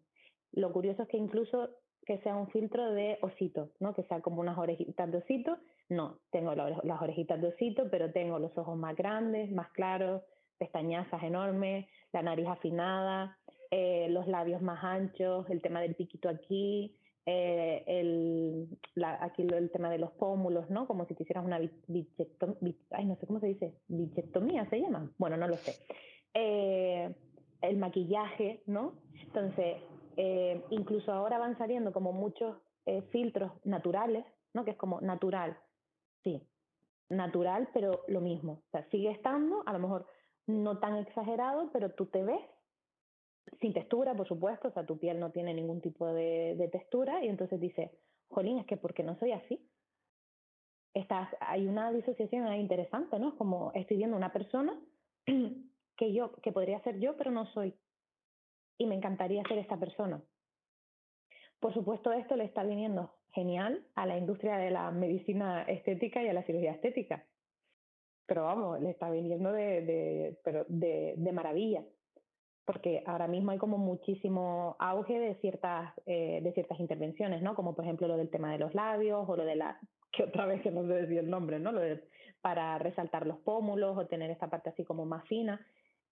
[0.53, 1.69] Lo curioso es que incluso
[2.07, 3.93] que sea un filtro de osito, ¿no?
[3.93, 5.59] Que sea como unas orejitas de osito.
[5.87, 10.23] No, tengo las orejitas de osito, pero tengo los ojos más grandes, más claros,
[10.57, 13.37] pestañazas enormes, la nariz afinada,
[13.69, 18.77] eh, los labios más anchos, el tema del piquito aquí, eh, el,
[19.19, 20.87] aquí el tema de los pómulos, ¿no?
[20.87, 25.11] Como si te hicieras una bichectomía, ay, no sé cómo se dice, bichectomía se llama,
[25.17, 25.73] bueno, no lo sé.
[26.33, 27.13] Eh,
[27.61, 28.93] el maquillaje, ¿no?
[29.23, 29.77] Entonces,
[30.17, 34.63] eh, incluso ahora van saliendo como muchos eh, filtros naturales, ¿no?
[34.63, 35.57] Que es como natural,
[36.23, 36.41] sí,
[37.09, 38.53] natural, pero lo mismo.
[38.67, 40.05] O sea, sigue estando, a lo mejor
[40.47, 42.41] no tan exagerado, pero tú te ves
[43.61, 47.27] sin textura, por supuesto, o sea, tu piel no tiene ningún tipo de, textura y
[47.27, 47.91] entonces dices,
[48.27, 49.65] jolín, es que porque no soy así.
[50.93, 53.29] Estás, hay una disociación interesante, ¿no?
[53.29, 54.79] Es como estoy viendo una persona
[55.97, 57.75] que yo, que podría ser yo, pero no soy
[58.77, 60.21] y me encantaría ser esta persona.
[61.59, 66.27] Por supuesto, esto le está viniendo genial a la industria de la medicina estética y
[66.27, 67.25] a la cirugía estética.
[68.25, 71.85] Pero vamos, le está viniendo de, pero de maravilla,
[72.65, 77.55] porque ahora mismo hay como muchísimo auge de ciertas, eh, de ciertas intervenciones, ¿no?
[77.55, 79.79] Como por ejemplo lo del tema de los labios o lo de la,
[80.11, 81.71] que otra vez que no sé decir el nombre, ¿no?
[81.71, 82.03] Lo de,
[82.41, 85.65] para resaltar los pómulos o tener esta parte así como más fina.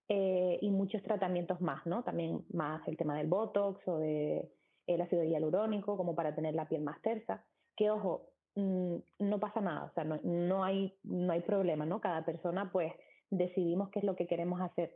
[0.09, 2.03] Eh, y muchos tratamientos más, ¿no?
[2.03, 4.49] También más el tema del Botox o del
[4.85, 7.45] el ácido hialurónico, como para tener la piel más tersa.
[7.77, 12.01] Que ojo, mm, no pasa nada, o sea, no, no, hay, no hay problema, ¿no?
[12.01, 12.91] Cada persona, pues,
[13.29, 14.91] decidimos qué es lo que queremos hacer.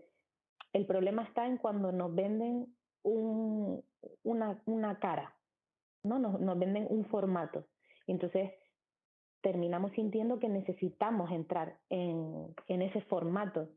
[0.78, 2.68] El problema está en cuando nos venden
[3.02, 3.84] un,
[4.24, 5.36] una, una cara,
[6.04, 6.20] ¿no?
[6.20, 7.66] Nos, nos venden un formato.
[8.06, 8.52] Entonces,
[9.42, 13.70] terminamos sintiendo que necesitamos entrar en, en ese formato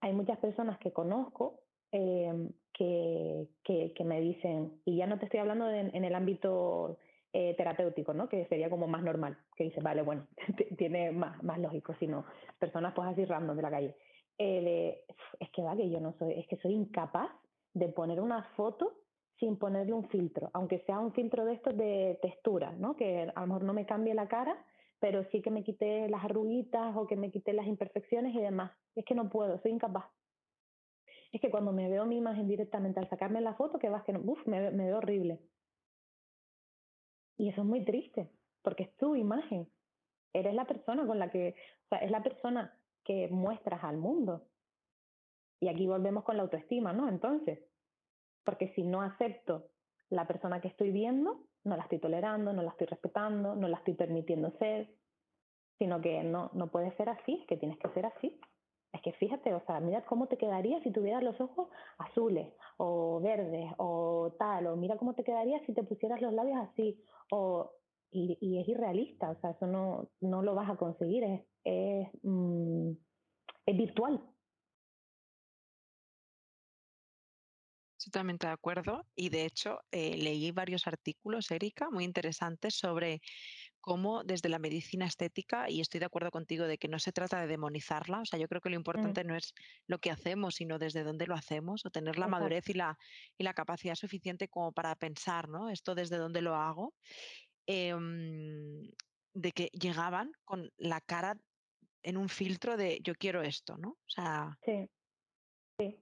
[0.00, 1.60] hay muchas personas que conozco
[1.90, 6.98] em, que, que, me dicen, y ya no te estoy hablando en el ámbito
[7.32, 8.30] eh, terapéutico, ¿no?
[8.30, 10.26] que sería como más normal, que dice, vale, bueno,
[10.78, 12.24] tiene más, más lógico, sino
[12.58, 13.96] personas pues así random de la calle.
[14.38, 15.04] Eh,
[15.40, 17.30] es que vale, yo no soy, es que soy incapaz
[17.72, 18.92] de poner una foto
[19.38, 22.96] sin ponerle un filtro, aunque sea un filtro de estos de textura, ¿no?
[22.96, 24.56] que a lo mejor no me cambie la cara,
[24.98, 28.72] pero sí que me quité las arruguitas o que me quité las imperfecciones y demás.
[28.94, 30.06] Es que no puedo, soy incapaz.
[31.32, 34.14] Es que cuando me veo mi imagen directamente al sacarme la foto, que vas que
[34.14, 35.38] no, uf, me, me veo horrible.
[37.36, 38.30] Y eso es muy triste,
[38.62, 39.68] porque es tu imagen.
[40.32, 42.74] Eres la persona con la que, o sea, es la persona
[43.06, 44.42] que muestras al mundo.
[45.60, 47.08] Y aquí volvemos con la autoestima, ¿no?
[47.08, 47.60] Entonces,
[48.44, 49.68] porque si no acepto
[50.10, 53.78] la persona que estoy viendo, no la estoy tolerando, no la estoy respetando, no la
[53.78, 54.92] estoy permitiendo ser,
[55.78, 58.38] sino que no, no puede ser así, es que tienes que ser así.
[58.92, 63.20] Es que fíjate, o sea, mira cómo te quedaría si tuvieras los ojos azules o
[63.20, 67.72] verdes o tal, o mira cómo te quedaría si te pusieras los labios así, o,
[68.10, 72.90] y, es irrealista, o sea, eso no, no lo vas a conseguir, es, es, mm,
[73.66, 74.22] es virtual.
[78.04, 79.04] Totalmente de acuerdo.
[79.16, 83.20] Y de hecho, eh, leí varios artículos, Erika, muy interesantes sobre
[83.80, 87.40] cómo desde la medicina estética, y estoy de acuerdo contigo de que no se trata
[87.40, 88.82] de demonizarla, o sea, yo creo que lo mm.
[88.82, 89.54] importante no es
[89.88, 92.96] lo que hacemos, sino desde dónde lo hacemos, o tener la madurez y la,
[93.38, 95.70] y la capacidad suficiente como para pensar, ¿no?
[95.70, 96.94] Esto desde dónde lo hago,
[97.66, 98.88] em,
[99.34, 101.36] de que llegaban con la cara
[102.06, 103.90] en un filtro de yo quiero esto, ¿no?
[103.90, 104.88] O sea, sí.
[105.78, 105.98] Sí.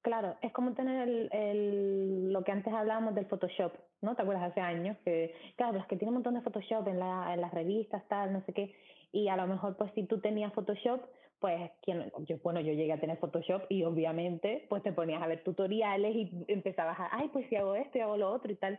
[0.00, 4.14] Claro, es como tener el, lo que antes hablábamos del Photoshop, ¿no?
[4.14, 4.96] ¿Te acuerdas hace años?
[5.04, 8.32] Que, claro, las que tienen un montón de Photoshop en, la, en las revistas, tal,
[8.32, 8.74] no sé qué,
[9.10, 11.02] y a lo mejor, pues si tú tenías Photoshop,
[11.40, 15.26] pues, ¿quién, yo, bueno, yo llegué a tener Photoshop y obviamente, pues te ponías a
[15.26, 18.56] ver tutoriales y empezabas a, ay, pues si hago esto y hago lo otro y
[18.56, 18.78] tal,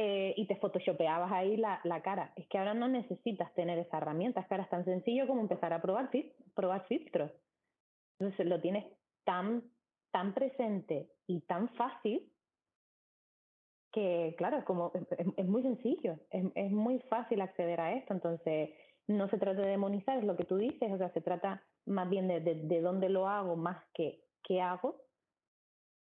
[0.00, 2.32] eh, y te photoshopeabas ahí la, la, cara.
[2.36, 5.40] Es que ahora no necesitas tener esa herramienta, es que ahora es tan sencillo como
[5.40, 6.08] empezar a probar,
[6.86, 7.32] filtros.
[8.20, 8.84] Entonces lo tienes
[9.24, 9.64] tan
[10.12, 12.32] tan presente y tan fácil
[13.90, 14.92] que, claro, como
[15.36, 18.14] es, muy sencillo, es, es, muy fácil acceder a esto.
[18.14, 18.70] Entonces,
[19.08, 22.08] no se trata de demonizar, es lo que tú dices, o sea, se trata más
[22.08, 25.02] bien de, de, dónde lo hago más que qué hago.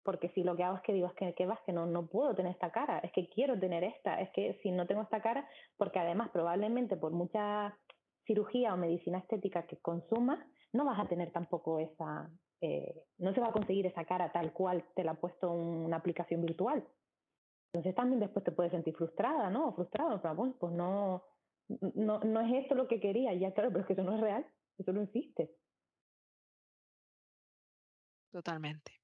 [0.03, 2.07] Porque si lo que hago es que digo, es que, que vas, que no, no
[2.07, 5.23] puedo tener esta cara, es que quiero tener esta, es que si no tengo esta
[5.23, 7.79] cara, porque además probablemente por mucha
[8.27, 10.39] cirugía o medicina estética que consumas,
[10.73, 14.53] no vas a tener tampoco esa, eh, no se va a conseguir esa cara tal
[14.53, 16.87] cual te la ha puesto una aplicación virtual.
[17.73, 19.69] Entonces también después te puedes sentir frustrada, ¿no?
[19.69, 21.23] O frustrado, pero bueno, pues no,
[21.95, 24.21] no, no es esto lo que quería, ya claro, pero es que eso no es
[24.21, 24.47] real,
[24.79, 25.51] eso no existe.
[28.31, 29.02] Totalmente.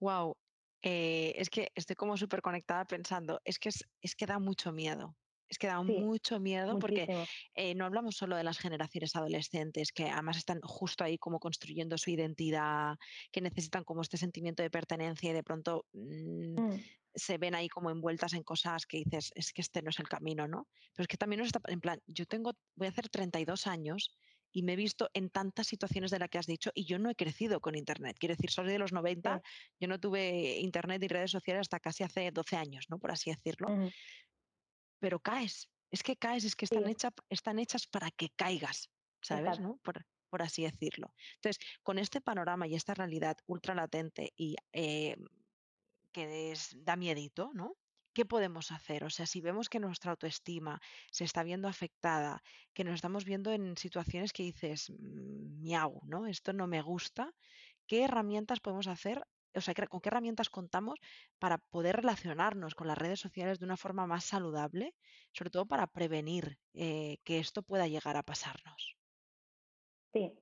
[0.00, 0.36] Wow,
[0.82, 4.72] eh, es que estoy como súper conectada pensando, es que, es, es que da mucho
[4.72, 5.16] miedo.
[5.48, 10.10] Es que da mucho miedo porque eh, no hablamos solo de las generaciones adolescentes que
[10.10, 12.96] además están justo ahí como construyendo su identidad,
[13.32, 16.84] que necesitan como este sentimiento de pertenencia y de pronto mm, mm.
[17.14, 20.08] se ven ahí como envueltas en cosas que dices, es que este no es el
[20.08, 20.68] camino, ¿no?
[20.94, 24.12] Pero es que también nos está, en plan, yo tengo, voy a hacer 32 años
[24.52, 27.10] y me he visto en tantas situaciones de las que has dicho y yo no
[27.10, 28.16] he crecido con Internet.
[28.18, 29.40] Quiero decir, soy de los 90,
[29.80, 32.98] yo no tuve Internet y redes sociales hasta casi hace 12 años, ¿no?
[32.98, 33.68] Por así decirlo
[34.98, 35.70] pero caes.
[35.90, 36.84] Es que caes, es que están,
[37.30, 38.90] están hechas para que caigas,
[39.22, 39.58] ¿sabes?
[39.58, 39.78] ¿no?
[39.78, 41.14] Por, por, así decirlo.
[41.36, 45.16] Entonces, con este panorama y esta realidad ultra latente y eh,
[46.12, 47.76] que da miedito, ¿no?
[48.18, 49.04] ¿Qué podemos hacer?
[49.04, 50.80] O sea, si vemos que nuestra autoestima
[51.12, 52.42] se está viendo afectada,
[52.74, 56.26] que nos estamos viendo en situaciones que dices, mm, miau, ¿no?
[56.26, 57.32] Esto no me gusta,
[57.86, 59.22] ¿qué herramientas podemos hacer
[59.54, 60.98] o sea, con qué herramientas contamos
[61.38, 64.94] para poder relacionarnos con las redes sociales de una forma más saludable,
[65.30, 68.96] sobre todo para prevenir eh, que esto pueda llegar a pasarnos.
[70.12, 70.32] Sí.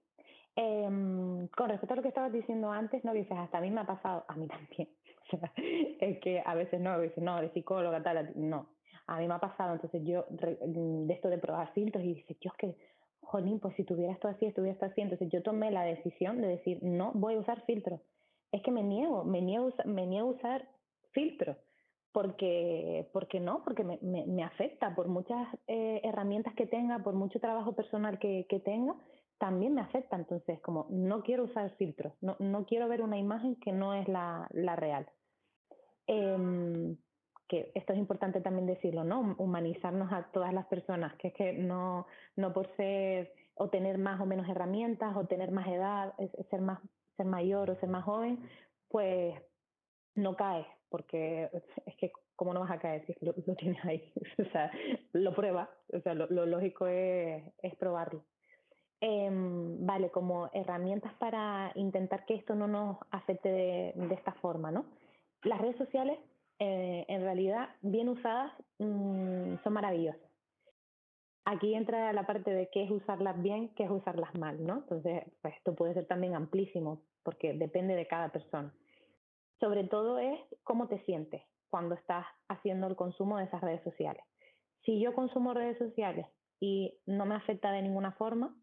[0.57, 3.83] Em, con respecto a lo que estabas diciendo antes, no dices, hasta a mí me
[3.83, 4.89] ha pasado, a mí también.
[6.01, 8.69] es que a veces no, dices, no, de psicóloga, tal, no.
[9.07, 12.53] A mí me ha pasado, entonces yo, de esto de probar filtros, y dices, es
[12.59, 12.77] que,
[13.21, 16.49] jolín, pues si tuviera esto así, estuviera esto así, entonces yo tomé la decisión de
[16.49, 18.01] decir, no voy a usar filtros
[18.53, 20.69] es que me niego, me niego, me niego a usar
[21.13, 21.57] filtros.
[22.13, 27.41] Porque, porque no, porque me, me, afecta por muchas eh, herramientas que tenga, por mucho
[27.41, 28.95] trabajo personal que, que, tenga,
[29.39, 30.17] también me afecta.
[30.17, 34.09] Entonces, como no quiero usar filtros, no, no quiero ver una imagen que no es
[34.09, 35.07] la, la real.
[36.07, 36.97] Em,
[37.49, 39.37] que esto es importante también decirlo, ¿no?
[39.39, 44.21] Humanizarnos a todas las personas, que es que no, no por ser o tener más
[44.21, 46.15] o menos herramientas o tener más edad,
[46.51, 46.81] ser más
[47.17, 48.39] ser mayor o ser más joven,
[48.89, 49.35] pues
[50.15, 51.51] no caes, porque
[51.87, 54.71] es que cómo no vas a caer si lo, tienes ahí, o sea,
[55.13, 58.25] lo pruebas, o sea, lo, lógico es, es probarlo.
[59.01, 64.87] Em, vale, como herramientas para intentar que esto no nos afecte de, esta forma, ¿no?
[65.43, 66.19] Las redes sociales,
[66.59, 70.27] eh, en realidad, bien usadas, mm, son maravillosas
[71.47, 74.79] aquí entra la parte de qué es usarlas bien, qué es usarlas mal, ¿no?
[74.79, 78.75] Entonces, pues esto puede ser también amplísimo, porque depende de cada persona.
[79.61, 84.23] Sobre todo es cómo te sientes cuando estás haciendo el consumo de esas redes sociales.
[84.85, 86.27] Si yo consumo redes sociales
[86.61, 88.55] y no me afecta de ninguna forma,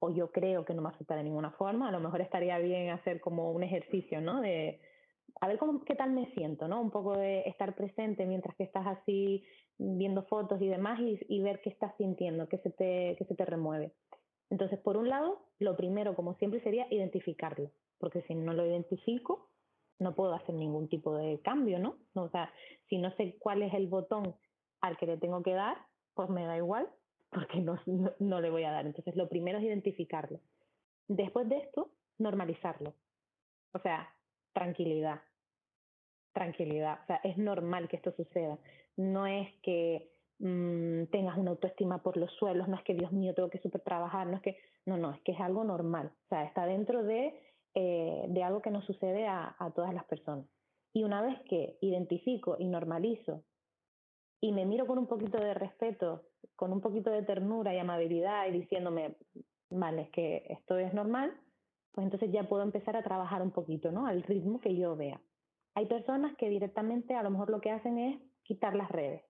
[0.00, 2.90] o yo creo que no me afecta de ninguna forma, a lo mejor estaría bien
[2.90, 4.40] hacer como un ejercicio, ¿no?
[4.40, 4.80] De
[5.40, 6.80] a ver cómo, qué tal me siento, ¿no?
[6.80, 9.44] Un poco de estar presente mientras que estás así
[9.78, 13.44] viendo fotos y demás y, ver qué estás sintiendo, qué se, te, qué se te
[13.44, 13.92] remueve.
[14.50, 19.48] Entonces, por un lado, lo primero, como siempre, sería identificarlo, porque si no lo identifico,
[19.98, 21.96] no puedo hacer ningún tipo de cambio, ¿no?
[22.14, 22.52] O sea,
[22.88, 24.34] si no sé cuál es el botón
[24.80, 25.78] al que le tengo que dar,
[26.14, 26.88] pues me da igual,
[27.30, 27.80] porque no,
[28.18, 28.86] no, le voy a dar.
[28.86, 30.40] Entonces, lo primero es identificarlo.
[31.08, 32.94] Después de esto, normalizarlo.
[33.72, 34.12] O sea,
[34.52, 35.20] tranquilidad.
[36.32, 37.00] Tranquilidad.
[37.02, 38.58] O sea, es normal que esto suceda.
[38.96, 43.34] No es que mmm, tengas una autoestima por los suelos, no es que, Dios mío,
[43.34, 46.12] tengo que super trabajar, no es que, no, no, es que es algo normal.
[46.26, 47.34] O sea, está dentro de,
[47.74, 50.46] eh, de algo que nos sucede a, a todas las personas.
[50.92, 53.44] Y una vez que identifico y normalizo
[54.40, 56.24] y me miro con un poquito de respeto,
[56.56, 59.16] con un poquito de ternura y amabilidad y diciéndome,
[59.70, 61.32] vale, es que esto es normal,
[61.92, 64.06] pues entonces ya puedo empezar a trabajar un poquito, ¿no?
[64.06, 65.20] Al ritmo que yo vea.
[65.74, 69.22] Hay personas que directamente a lo mejor lo que hacen es quitar las redes.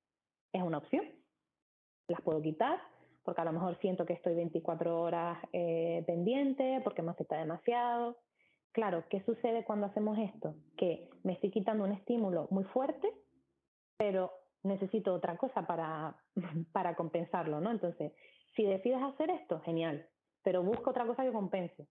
[0.53, 1.05] Es una opción.
[2.09, 2.81] Las puedo quitar
[3.25, 8.17] porque a lo mejor siento que estoy 24 horas eh, pendiente, porque me afecta demasiado.
[8.73, 10.55] Claro, ¿qué sucede cuando hacemos esto?
[10.77, 13.13] Que me estoy quitando un estímulo muy fuerte,
[13.97, 16.17] pero necesito otra cosa para,
[16.73, 17.71] para compensarlo, ¿no?
[17.71, 18.13] Entonces,
[18.55, 20.07] si decides hacer esto, genial,
[20.43, 21.87] pero busca otra cosa que compense.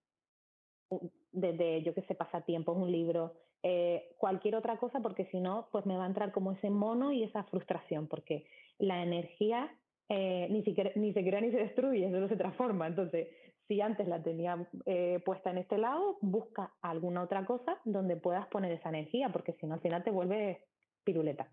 [1.32, 5.86] Desde, yo que sé, pasatiempos, un libro, eh, cualquier otra cosa, porque si no, pues
[5.86, 8.46] me va a entrar como ese mono y esa frustración, porque
[8.80, 9.72] la energía
[10.10, 12.88] eh, ni, siquiera, ni se crea ni se destruye, solo se transforma.
[12.88, 13.28] Entonces,
[13.68, 18.48] si antes la tenía eh, puesta en este lado, busca alguna otra cosa donde puedas
[18.48, 20.66] poner esa energía, porque si no, al final te vuelve
[21.04, 21.52] piruleta.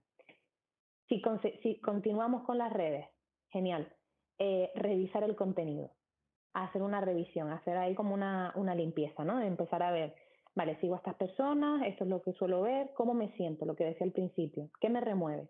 [1.08, 1.22] Si,
[1.62, 3.06] si continuamos con las redes,
[3.50, 3.88] genial.
[4.38, 5.90] Eh, revisar el contenido,
[6.52, 9.40] hacer una revisión, hacer ahí como una, una limpieza, ¿no?
[9.40, 10.14] Empezar a ver,
[10.54, 13.76] vale, sigo a estas personas, esto es lo que suelo ver, cómo me siento, lo
[13.76, 15.48] que decía al principio, qué me remueve,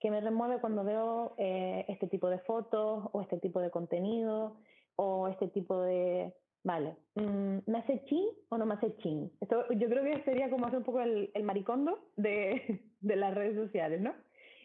[0.00, 4.56] qué me remueve cuando veo eh, este tipo de fotos o este tipo de contenido
[4.96, 6.32] o este tipo de,
[6.64, 9.30] vale, mm, ¿me hace chin o no me hace chin?
[9.42, 13.34] Esto yo creo que sería como hacer un poco el, el maricondo de, de las
[13.34, 14.14] redes sociales, ¿no?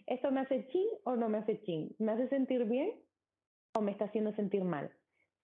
[0.07, 1.93] ¿Esto me hace chin o no me hace chin?
[1.99, 2.93] ¿Me hace sentir bien
[3.77, 4.89] o me está haciendo sentir mal?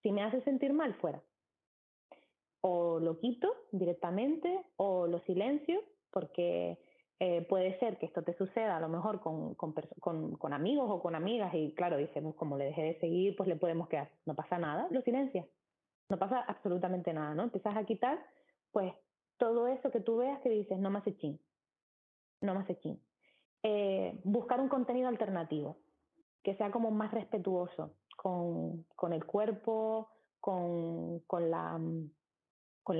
[0.01, 1.21] Si me hace sentir mal, fuera.
[2.61, 6.79] O lo quito directamente o lo silencio porque
[7.19, 11.15] eh, puede ser que esto te suceda a lo mejor con, con, amigos o con
[11.15, 14.11] amigas y claro, decimos como le dejé de seguir, pues le podemos quedar.
[14.25, 15.45] No pasa nada, lo silencias.
[16.07, 17.43] No pasa absolutamente nada, ¿no?
[17.43, 18.17] Empiezas a quitar
[18.71, 18.93] pues
[19.37, 21.37] todo eso que tú veas que dices, no me hace chin.
[22.39, 23.01] No me hace chin.
[23.65, 25.77] Eh, buscar un contenido alternativo,
[26.43, 30.09] que sea como más respetuoso con, el cuerpo,
[30.41, 31.79] con, la,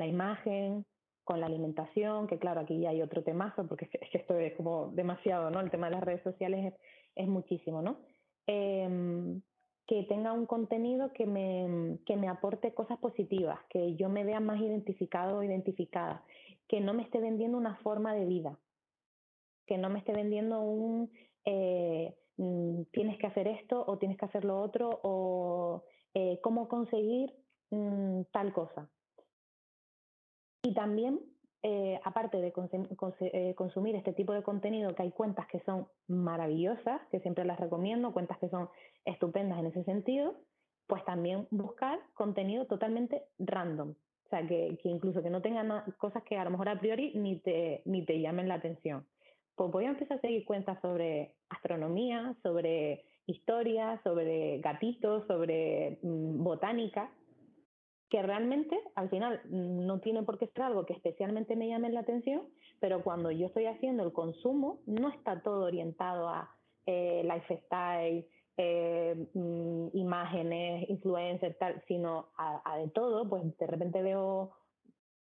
[0.07, 0.85] imagen,
[1.25, 4.55] con la alimentación, que claro, aquí ya hay otro temazo, porque es que esto es
[4.55, 5.59] como demasiado, ¿no?
[5.59, 6.73] El tema de las redes sociales
[7.15, 7.97] es, muchísimo, ¿no?
[8.47, 9.41] Eh,
[9.85, 15.39] que tenga un contenido que me aporte cosas positivas, que yo me vea más identificado
[15.39, 16.23] o identificada,
[16.69, 18.57] que no me esté vendiendo una forma de vida,
[19.65, 21.11] que no me esté vendiendo un
[21.45, 26.67] eh, mm, tienes que hacer esto o tienes que hacer lo otro o eh, cómo
[26.67, 27.33] conseguir
[27.71, 28.89] mm, tal cosa.
[30.63, 31.19] Y también,
[31.61, 37.19] eh, aparte de consumir este tipo de contenido, que hay cuentas que son maravillosas, que
[37.19, 38.69] siempre las recomiendo, cuentas que son
[39.03, 40.35] estupendas en ese sentido,
[40.87, 43.89] pues también buscar contenido totalmente random.
[43.91, 47.13] O sea, que, que incluso que no tengan cosas que a lo mejor a priori
[47.15, 49.05] ni te, ni te llamen la atención
[49.55, 56.43] pues voy a empezar a seguir cuentas sobre astronomía, sobre historia, sobre gatitos, sobre mm,
[56.43, 57.09] botánica,
[58.09, 61.89] que realmente al final mm, no tiene por qué ser algo que especialmente me llame
[61.89, 62.43] la atención,
[62.79, 69.27] pero cuando yo estoy haciendo el consumo no está todo orientado a eh, lifestyle, eh,
[69.33, 74.51] mm, imágenes, influencers, tal, sino a, a, de todo, pues de repente veo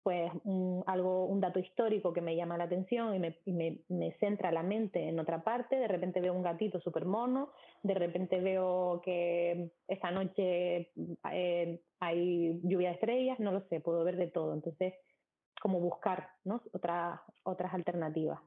[0.02, 4.12] pues un, algo, un dato histórico que me llama la atención y, me, me, me,
[4.18, 8.40] centra la mente en otra parte, de repente veo un gatito súper mono, de repente
[8.40, 10.90] veo que esta noche
[11.32, 14.54] eh, hay lluvia de estrellas, no lo sé, puedo ver de todo.
[14.54, 14.94] Entonces,
[15.60, 16.62] como buscar ¿no?
[16.72, 18.40] Otra, otras alternativas.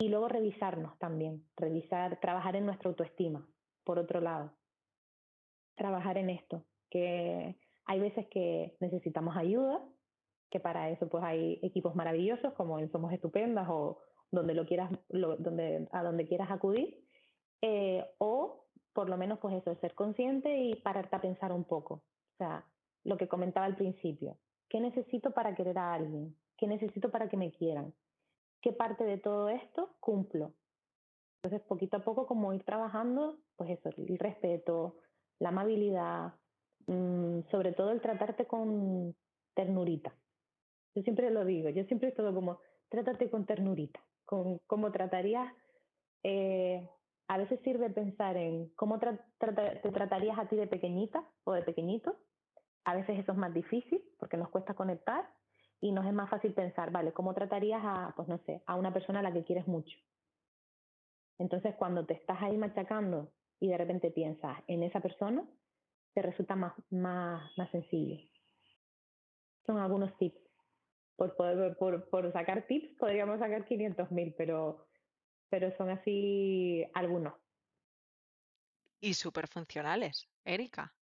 [0.00, 3.46] Y luego revisarnos también, revisar, trabajar en nuestra autoestima,
[3.84, 4.52] por otro lado.
[5.76, 9.80] Trabajar en esto, que hay veces que necesitamos ayuda,
[10.52, 13.98] que para eso pues hay equipos maravillosos como en Somos Estupendas o
[14.30, 17.02] donde lo quieras, donde, a donde quieras acudir,
[17.62, 21.94] eh, o por lo menos pues eso, ser consciente y pararte a pensar un poco.
[21.94, 22.64] O sea,
[23.04, 24.36] lo que comentaba al principio,
[24.68, 26.36] ¿qué necesito para querer a alguien?
[26.58, 27.94] ¿Qué necesito para que me quieran?
[28.60, 30.52] ¿Qué parte de todo esto cumplo?
[31.42, 34.98] Entonces, poquito a poco, como ir trabajando, pues eso, el respeto,
[35.40, 36.34] la amabilidad,
[36.86, 39.16] mmm, sobre todo el tratarte con
[39.54, 40.14] ternurita.
[40.94, 45.52] Yo siempre lo digo, yo siempre he estado como trátate con ternurita, con cómo tratarías,
[46.22, 46.88] eh,
[47.28, 52.18] a veces sirve pensar en cómo te tratarías a ti de pequeñita o de pequeñito,
[52.84, 55.28] a veces eso es más difícil porque nos cuesta conectar
[55.80, 58.92] y nos es más fácil pensar, vale, ¿cómo tratarías a, pues no sé, a una
[58.92, 59.98] persona a la que quieres mucho?
[61.38, 65.44] Entonces, cuando te estás ahí machacando y de repente piensas en esa persona,
[66.14, 68.20] te resulta más, más, más sencillo.
[69.66, 70.51] Son algunos tips.
[71.16, 74.86] Por, por, por sacar tips podríamos sacar 500.000, pero,
[75.48, 77.34] pero son así algunos.
[79.00, 80.94] Y súper funcionales, Erika.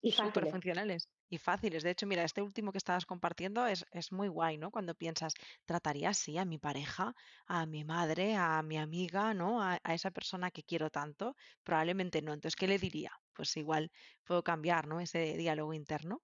[0.00, 1.82] Y súper funcionales y fáciles.
[1.82, 4.70] De hecho, mira, este último que estabas compartiendo es, es muy guay, ¿no?
[4.70, 5.32] Cuando piensas,
[5.64, 7.14] trataría así a mi pareja,
[7.46, 9.62] a mi madre, a mi amiga, ¿no?
[9.62, 11.34] A, esa persona que quiero tanto.
[11.62, 12.34] Probablemente no.
[12.34, 13.12] Entonces, ¿qué le diría?
[13.32, 13.90] Pues igual
[14.24, 15.00] puedo cambiar, ¿no?
[15.00, 16.20] Ese diálogo interno.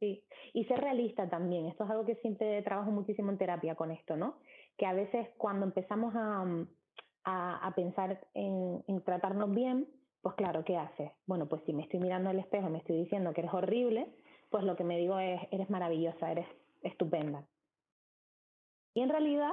[0.00, 1.66] Sí, y ser realista también.
[1.66, 4.38] Esto es algo que siempre trabajo muchísimo en terapia con esto, ¿no?
[4.76, 6.44] Que a veces cuando empezamos a,
[7.24, 9.86] a, pensar en, en tratarnos bien,
[10.20, 11.12] pues claro, ¿qué haces?
[11.26, 14.08] Bueno, pues si me estoy mirando al espejo y me estoy diciendo que eres horrible,
[14.50, 16.46] pues lo que me digo es, eres maravillosa, eres
[16.82, 17.46] estupenda.
[18.94, 19.52] Y en realidad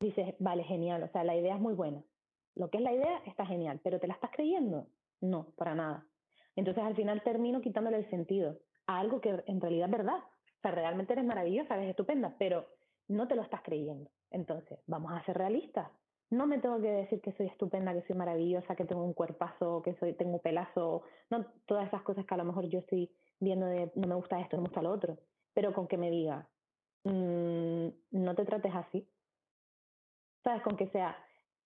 [0.00, 2.02] dices, vale, genial, o sea, la idea es muy buena.
[2.54, 4.86] Lo que es la idea está genial, pero ¿te la estás creyendo?
[5.20, 6.06] No, para nada.
[6.54, 10.18] Entonces al final termino quitándole el sentido a algo que en realidad es verdad.
[10.18, 12.66] O sea, realmente eres maravillosa, eres estupenda, pero
[13.08, 14.10] no te lo estás creyendo.
[14.30, 15.90] Entonces, vamos a ser realistas.
[16.30, 19.82] No me tengo que decir que soy estupenda, que soy maravillosa, que tengo un cuerpazo,
[19.82, 23.66] que soy, tengo pelazo, no todas esas cosas que a lo mejor yo estoy viendo
[23.66, 25.18] de no me gusta esto, no me gusta lo otro,
[25.54, 26.48] pero con que me diga,
[27.04, 29.08] mm, no te trates así.
[30.42, 30.62] ¿Sabes?
[30.62, 31.16] Con que sea,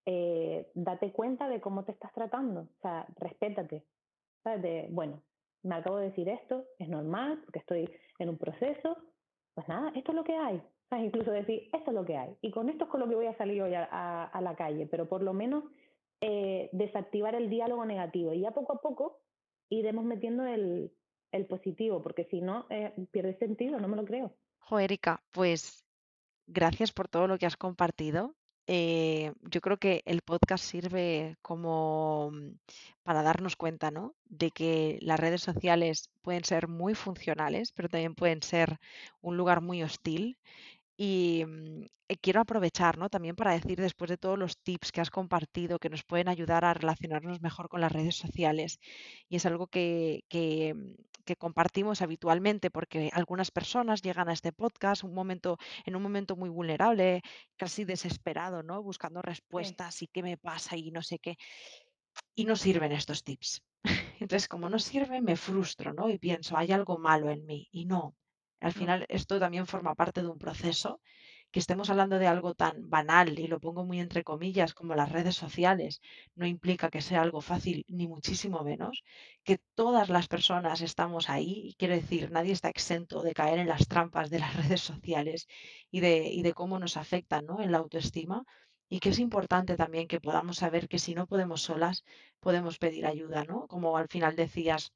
[0.05, 3.85] eh, date cuenta de cómo te estás tratando, o sea, respétate.
[4.43, 4.63] ¿Sabes?
[4.63, 5.23] De, bueno,
[5.63, 8.97] me acabo de decir esto, es normal, porque estoy en un proceso,
[9.55, 10.63] pues nada, esto es lo que hay.
[10.89, 11.07] ¿Sabes?
[11.07, 12.37] Incluso decir, esto es lo que hay.
[12.41, 14.87] Y con esto es con lo que voy a salir hoy a, a, la calle,
[14.87, 15.65] pero por lo menos
[16.21, 18.33] eh, desactivar el diálogo negativo.
[18.33, 19.21] Y ya poco a poco
[19.69, 20.93] iremos metiendo el,
[21.31, 24.35] el positivo, porque si no, eh, pierde sentido, no me lo creo.
[24.59, 25.85] Jo, Erika, pues
[26.47, 28.35] gracias por todo lo que has compartido.
[28.67, 32.53] Eh, yo creo que el podcast sirve como mm,
[33.03, 34.15] para darnos cuenta, ¿no?
[34.27, 38.79] De que las redes sociales pueden ser muy funcionales, pero también pueden ser
[39.21, 40.39] un lugar muy hostil
[41.03, 43.09] y mm, eh, quiero aprovechar ¿no?
[43.09, 46.63] también para decir, después de todos los tips que has compartido, que nos pueden ayudar
[46.67, 48.79] a relacionarnos mejor con las redes sociales.
[49.27, 50.95] Y es algo que, que, mm,
[51.25, 56.37] que compartimos habitualmente porque algunas personas llegan a este podcast un momento, en un momento
[56.37, 57.23] muy vulnerable,
[57.57, 58.83] casi desesperado, ¿no?
[58.83, 61.39] buscando respuestas y qué me pasa y no sé qué.
[62.35, 63.63] Y no sirven estos tips.
[64.21, 66.11] Entonces, como no sirve, me frustro, ¿no?
[66.11, 67.69] Y pienso, hay algo malo en mí.
[67.73, 68.17] Y no,
[68.61, 71.01] al final, esto también forma parte de un proceso.
[71.53, 75.11] Que estemos hablando de algo tan banal, y lo pongo muy entre comillas, como las
[75.11, 76.01] redes sociales,
[76.37, 79.03] no implica que sea algo fácil, ni muchísimo menos.
[79.45, 83.69] Que todas las personas estamos ahí, y quiero decir, nadie está exento de caer en
[83.69, 85.49] las trampas de las redes sociales
[85.91, 87.61] y de, y de cómo nos afectan ¿no?
[87.61, 88.45] en la autoestima.
[88.89, 92.05] Y que es importante también que podamos saber que si no podemos solas,
[92.41, 93.67] podemos pedir ayuda, ¿no?
[93.69, 94.93] Como al final decías,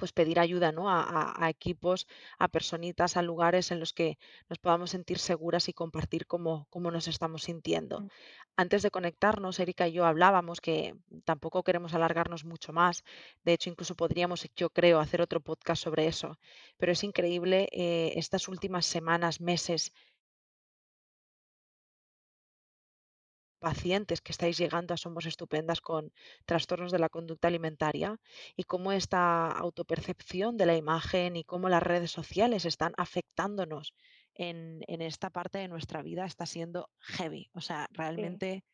[0.00, 0.88] pues pedir ayuda ¿no?
[0.88, 2.06] a, equipos,
[2.38, 6.90] a personitas, a lugares en los que nos podamos sentir seguras y compartir cómo, cómo
[6.90, 8.00] nos estamos sintiendo.
[8.00, 8.08] Mm.
[8.56, 10.94] Antes de conectarnos, Erika y yo hablábamos que
[11.24, 13.04] tampoco queremos alargarnos mucho más.
[13.44, 16.38] De hecho, incluso podríamos, yo creo, hacer otro podcast sobre eso.
[16.78, 19.92] Pero es increíble eh, estas últimas semanas, meses
[23.60, 26.12] pacientes que estáis llegando a Somos Estupendas con
[26.46, 28.18] trastornos de la conducta alimentaria
[28.56, 33.94] y cómo esta autopercepción de la imagen y cómo las redes sociales están afectándonos
[34.34, 37.50] en, esta parte de nuestra vida está siendo heavy.
[37.54, 38.64] O sea, realmente...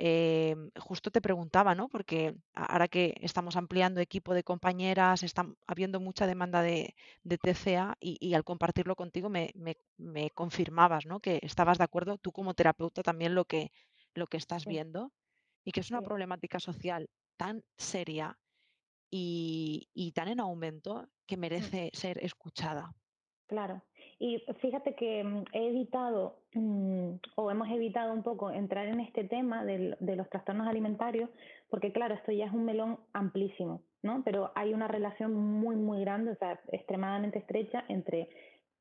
[0.00, 1.88] Eh, justo te preguntaba, ¿no?
[1.88, 8.32] Porque ahora que estamos ampliando equipo de compañeras, está habiendo mucha demanda de, TCA y,
[8.34, 9.52] al compartirlo contigo me,
[9.96, 11.18] me, confirmabas, ¿no?
[11.18, 13.72] Que estabas de acuerdo, tú como terapeuta también lo que,
[14.18, 15.12] lo que estás viendo
[15.64, 18.36] y que es una problemática social tan seria
[19.10, 21.40] y, tan en aumento que mm.
[21.40, 22.92] merece ser escuchada.
[23.46, 23.82] Claro.
[24.18, 29.24] Y fíjate que mm, he evitado mm, o hemos evitado un poco entrar en este
[29.24, 31.30] tema de, los trastornos alimentarios
[31.70, 34.22] porque claro, esto ya es un melón amplísimo, ¿no?
[34.24, 38.28] Pero hay una relación muy, muy grande, o sea, extremadamente estrecha entre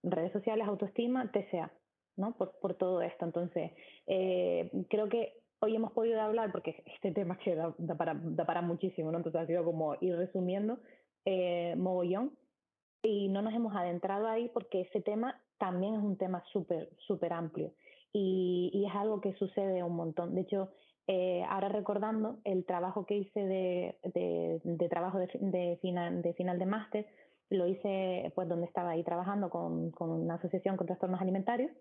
[0.03, 1.71] redes sociales, autoestima, TCA.
[2.17, 2.35] ¿No?
[2.35, 3.25] Por, por todo esto.
[3.25, 3.71] Entonces,
[4.07, 8.61] eh, creo que hoy hemos podido hablar, porque este tema que da, para, da para
[8.61, 9.17] muchísimo, ¿no?
[9.17, 10.79] Entonces ha sido como ir resumiendo
[11.25, 12.37] eh, mogollón
[13.01, 17.33] y no nos hemos adentrado ahí porque ese tema también es un tema súper, súper
[17.33, 17.73] amplio.
[18.13, 20.33] y, es algo que sucede un montón.
[20.35, 20.69] De hecho,
[21.09, 27.07] eh, ahora recordando el trabajo que hice de, trabajo de, final, de final de máster,
[27.49, 31.71] lo hice pues donde estaba ahí trabajando con, una asociación con trastornos alimentarios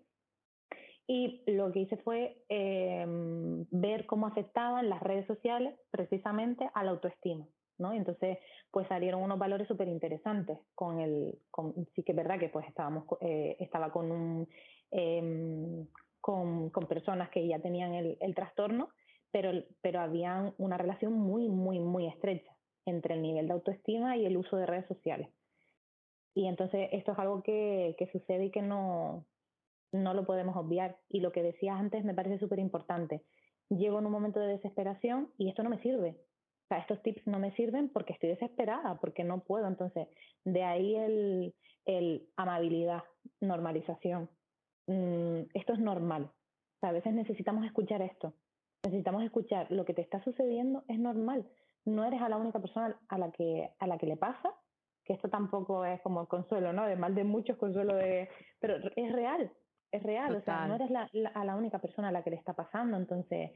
[1.07, 6.91] y lo que hice fue em, ver cómo afectaban las redes sociales precisamente a la
[6.91, 7.47] autoestima.
[7.79, 7.93] ¿no?
[7.93, 8.39] entonces,
[8.71, 11.37] pues salieron unos valores súper interesantes con el,
[11.95, 14.47] sí que es verdad que pues estábamos, eh, estaba con
[14.89, 15.87] em,
[16.19, 18.89] con, personas que ya tenían el, trastorno,
[19.31, 19.51] pero,
[19.81, 22.51] pero había una relación muy, muy, muy estrecha
[22.85, 25.29] entre el nivel de autoestima y el uso de redes sociales.
[26.33, 29.25] Y entonces esto es algo que, que sucede y que no,
[29.91, 30.97] no lo podemos obviar.
[31.09, 33.23] Y lo que decías antes me parece súper importante.
[33.69, 36.17] Llego en un momento de desesperación y esto no me sirve.
[36.69, 39.67] O estos tips no me sirven porque estoy desesperada, porque no puedo.
[39.67, 40.07] Entonces,
[40.43, 43.03] de ahí el, el amabilidad,
[43.41, 44.29] normalización.
[44.87, 46.31] Mm, esto es normal.
[46.81, 48.33] a veces necesitamos escuchar esto.
[48.83, 51.45] Necesitamos escuchar lo que te está sucediendo es normal.
[51.85, 54.53] No eres a la única persona a la que, a la que le pasa,
[55.03, 56.83] que esto tampoco es como consuelo, ¿no?
[56.83, 58.29] Además de muchos consuelo de...
[58.59, 59.51] Pero es real,
[59.91, 60.35] es real.
[60.35, 62.97] O sea, no eres la, a la única persona a la que le está pasando.
[62.97, 63.51] Entonces,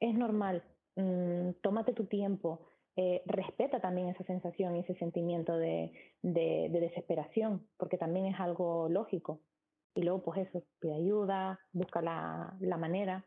[0.00, 0.62] es normal.
[0.96, 2.66] Mm, tómate tu tiempo.
[2.96, 8.38] Eh, respeta también esa sensación y ese sentimiento de, de, de desesperación, porque también es
[8.38, 9.40] algo lógico.
[9.94, 13.24] Y luego, pues eso, pide ayuda, busca la, la manera.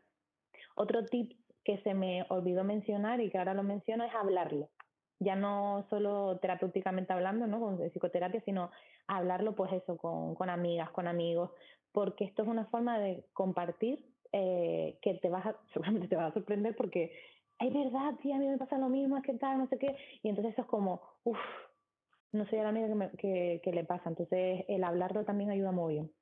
[0.76, 1.32] Otro tip
[1.64, 4.70] que se me olvidó mencionar y que ahora lo menciono es hablarlo.
[5.18, 7.58] Ya no solo terapéuticamente hablando, ¿no?
[7.58, 8.70] Con psicoterapia, sino
[9.08, 11.50] hablarlo, pues eso, con, con amigas, con amigos,
[11.96, 16.30] porque esto es una forma de compartir eh, que te vas a, seguramente te vas
[16.30, 17.10] a sorprender porque
[17.58, 19.96] es verdad, sí, a mí me pasa lo mismo, es que tal, no sé qué,
[20.22, 21.38] y entonces eso es como, uff,
[22.32, 25.94] no soy la amiga que, que, que, le pasa, entonces el hablarlo también ayuda muy
[25.94, 26.12] bien.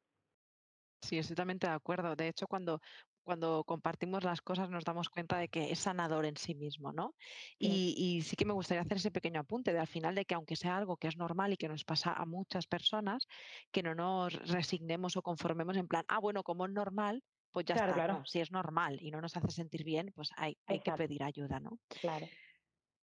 [1.02, 2.14] Sí, estoy totalmente de acuerdo.
[2.14, 2.80] De hecho, cuando,
[3.24, 7.14] cuando compartimos las cosas nos damos cuenta de que es sanador en sí mismo, ¿no?
[7.58, 10.56] Y, sí que me gustaría hacer ese pequeño apunte de al final de que aunque
[10.56, 13.26] sea algo que es normal y que nos pasa a muchas personas,
[13.72, 17.74] que no nos resignemos o conformemos en plan, ah, bueno, como es normal, pues ya
[17.74, 17.92] está.
[17.92, 18.22] Claro.
[18.26, 21.60] si es normal y no nos hace sentir bien, pues hay, hay que pedir ayuda,
[21.60, 21.78] ¿no?
[22.00, 22.26] Claro.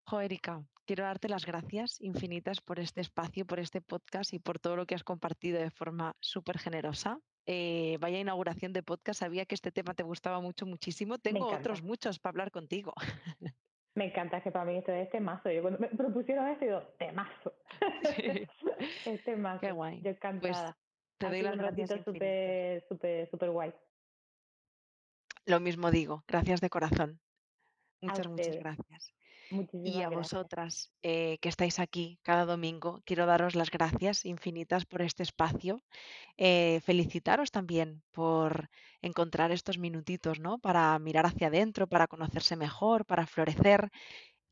[0.04, 4.58] Jo, Erika, quiero darte las gracias infinitas por este espacio, por este podcast y por
[4.58, 7.20] todo lo que has compartido de forma súper generosa.
[7.47, 11.18] Eh, vaya inauguración de podcast, sabía que este tema te gustaba mucho, muchísimo.
[11.18, 12.93] Tengo otros muchos para hablar contigo.
[13.95, 15.51] Me encanta que para mí esto es temazo.
[15.51, 17.55] Yo cuando me propusieron esto, digo, temazo.
[18.14, 18.47] Sí.
[19.07, 19.61] es temazo.
[19.61, 19.97] Qué guay.
[19.97, 20.78] Yo pues encantada.
[21.18, 22.05] te doy las gracias.
[22.05, 23.74] súper, súper, súper guay.
[25.47, 27.20] Lo mismo digo, gracias de corazón.
[28.01, 29.12] Muchas, muchas gracias
[29.72, 35.03] y a vosotras eh, que estáis aquí cada domingo, quiero daros las gracias infinitas por
[35.03, 35.82] este espacio.
[36.36, 38.70] Eh, felicitaros también por
[39.03, 40.59] encontrar estos minutitos, ¿no?
[40.59, 43.90] Para mirar hacia adentro, para conocerse mejor, para florecer.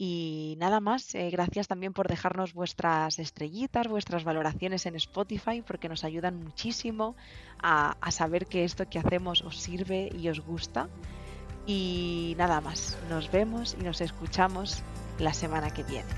[0.00, 5.88] Y nada más, eh, gracias también por dejarnos vuestras estrellitas, vuestras valoraciones en Spotify, porque
[5.88, 7.16] nos ayudan muchísimo
[7.58, 10.88] a, a saber que esto que hacemos os sirve y os gusta.
[11.68, 14.82] Y nada más, nos vemos y nos escuchamos
[15.18, 16.08] la semana que viene.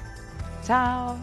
[0.62, 1.16] Chao.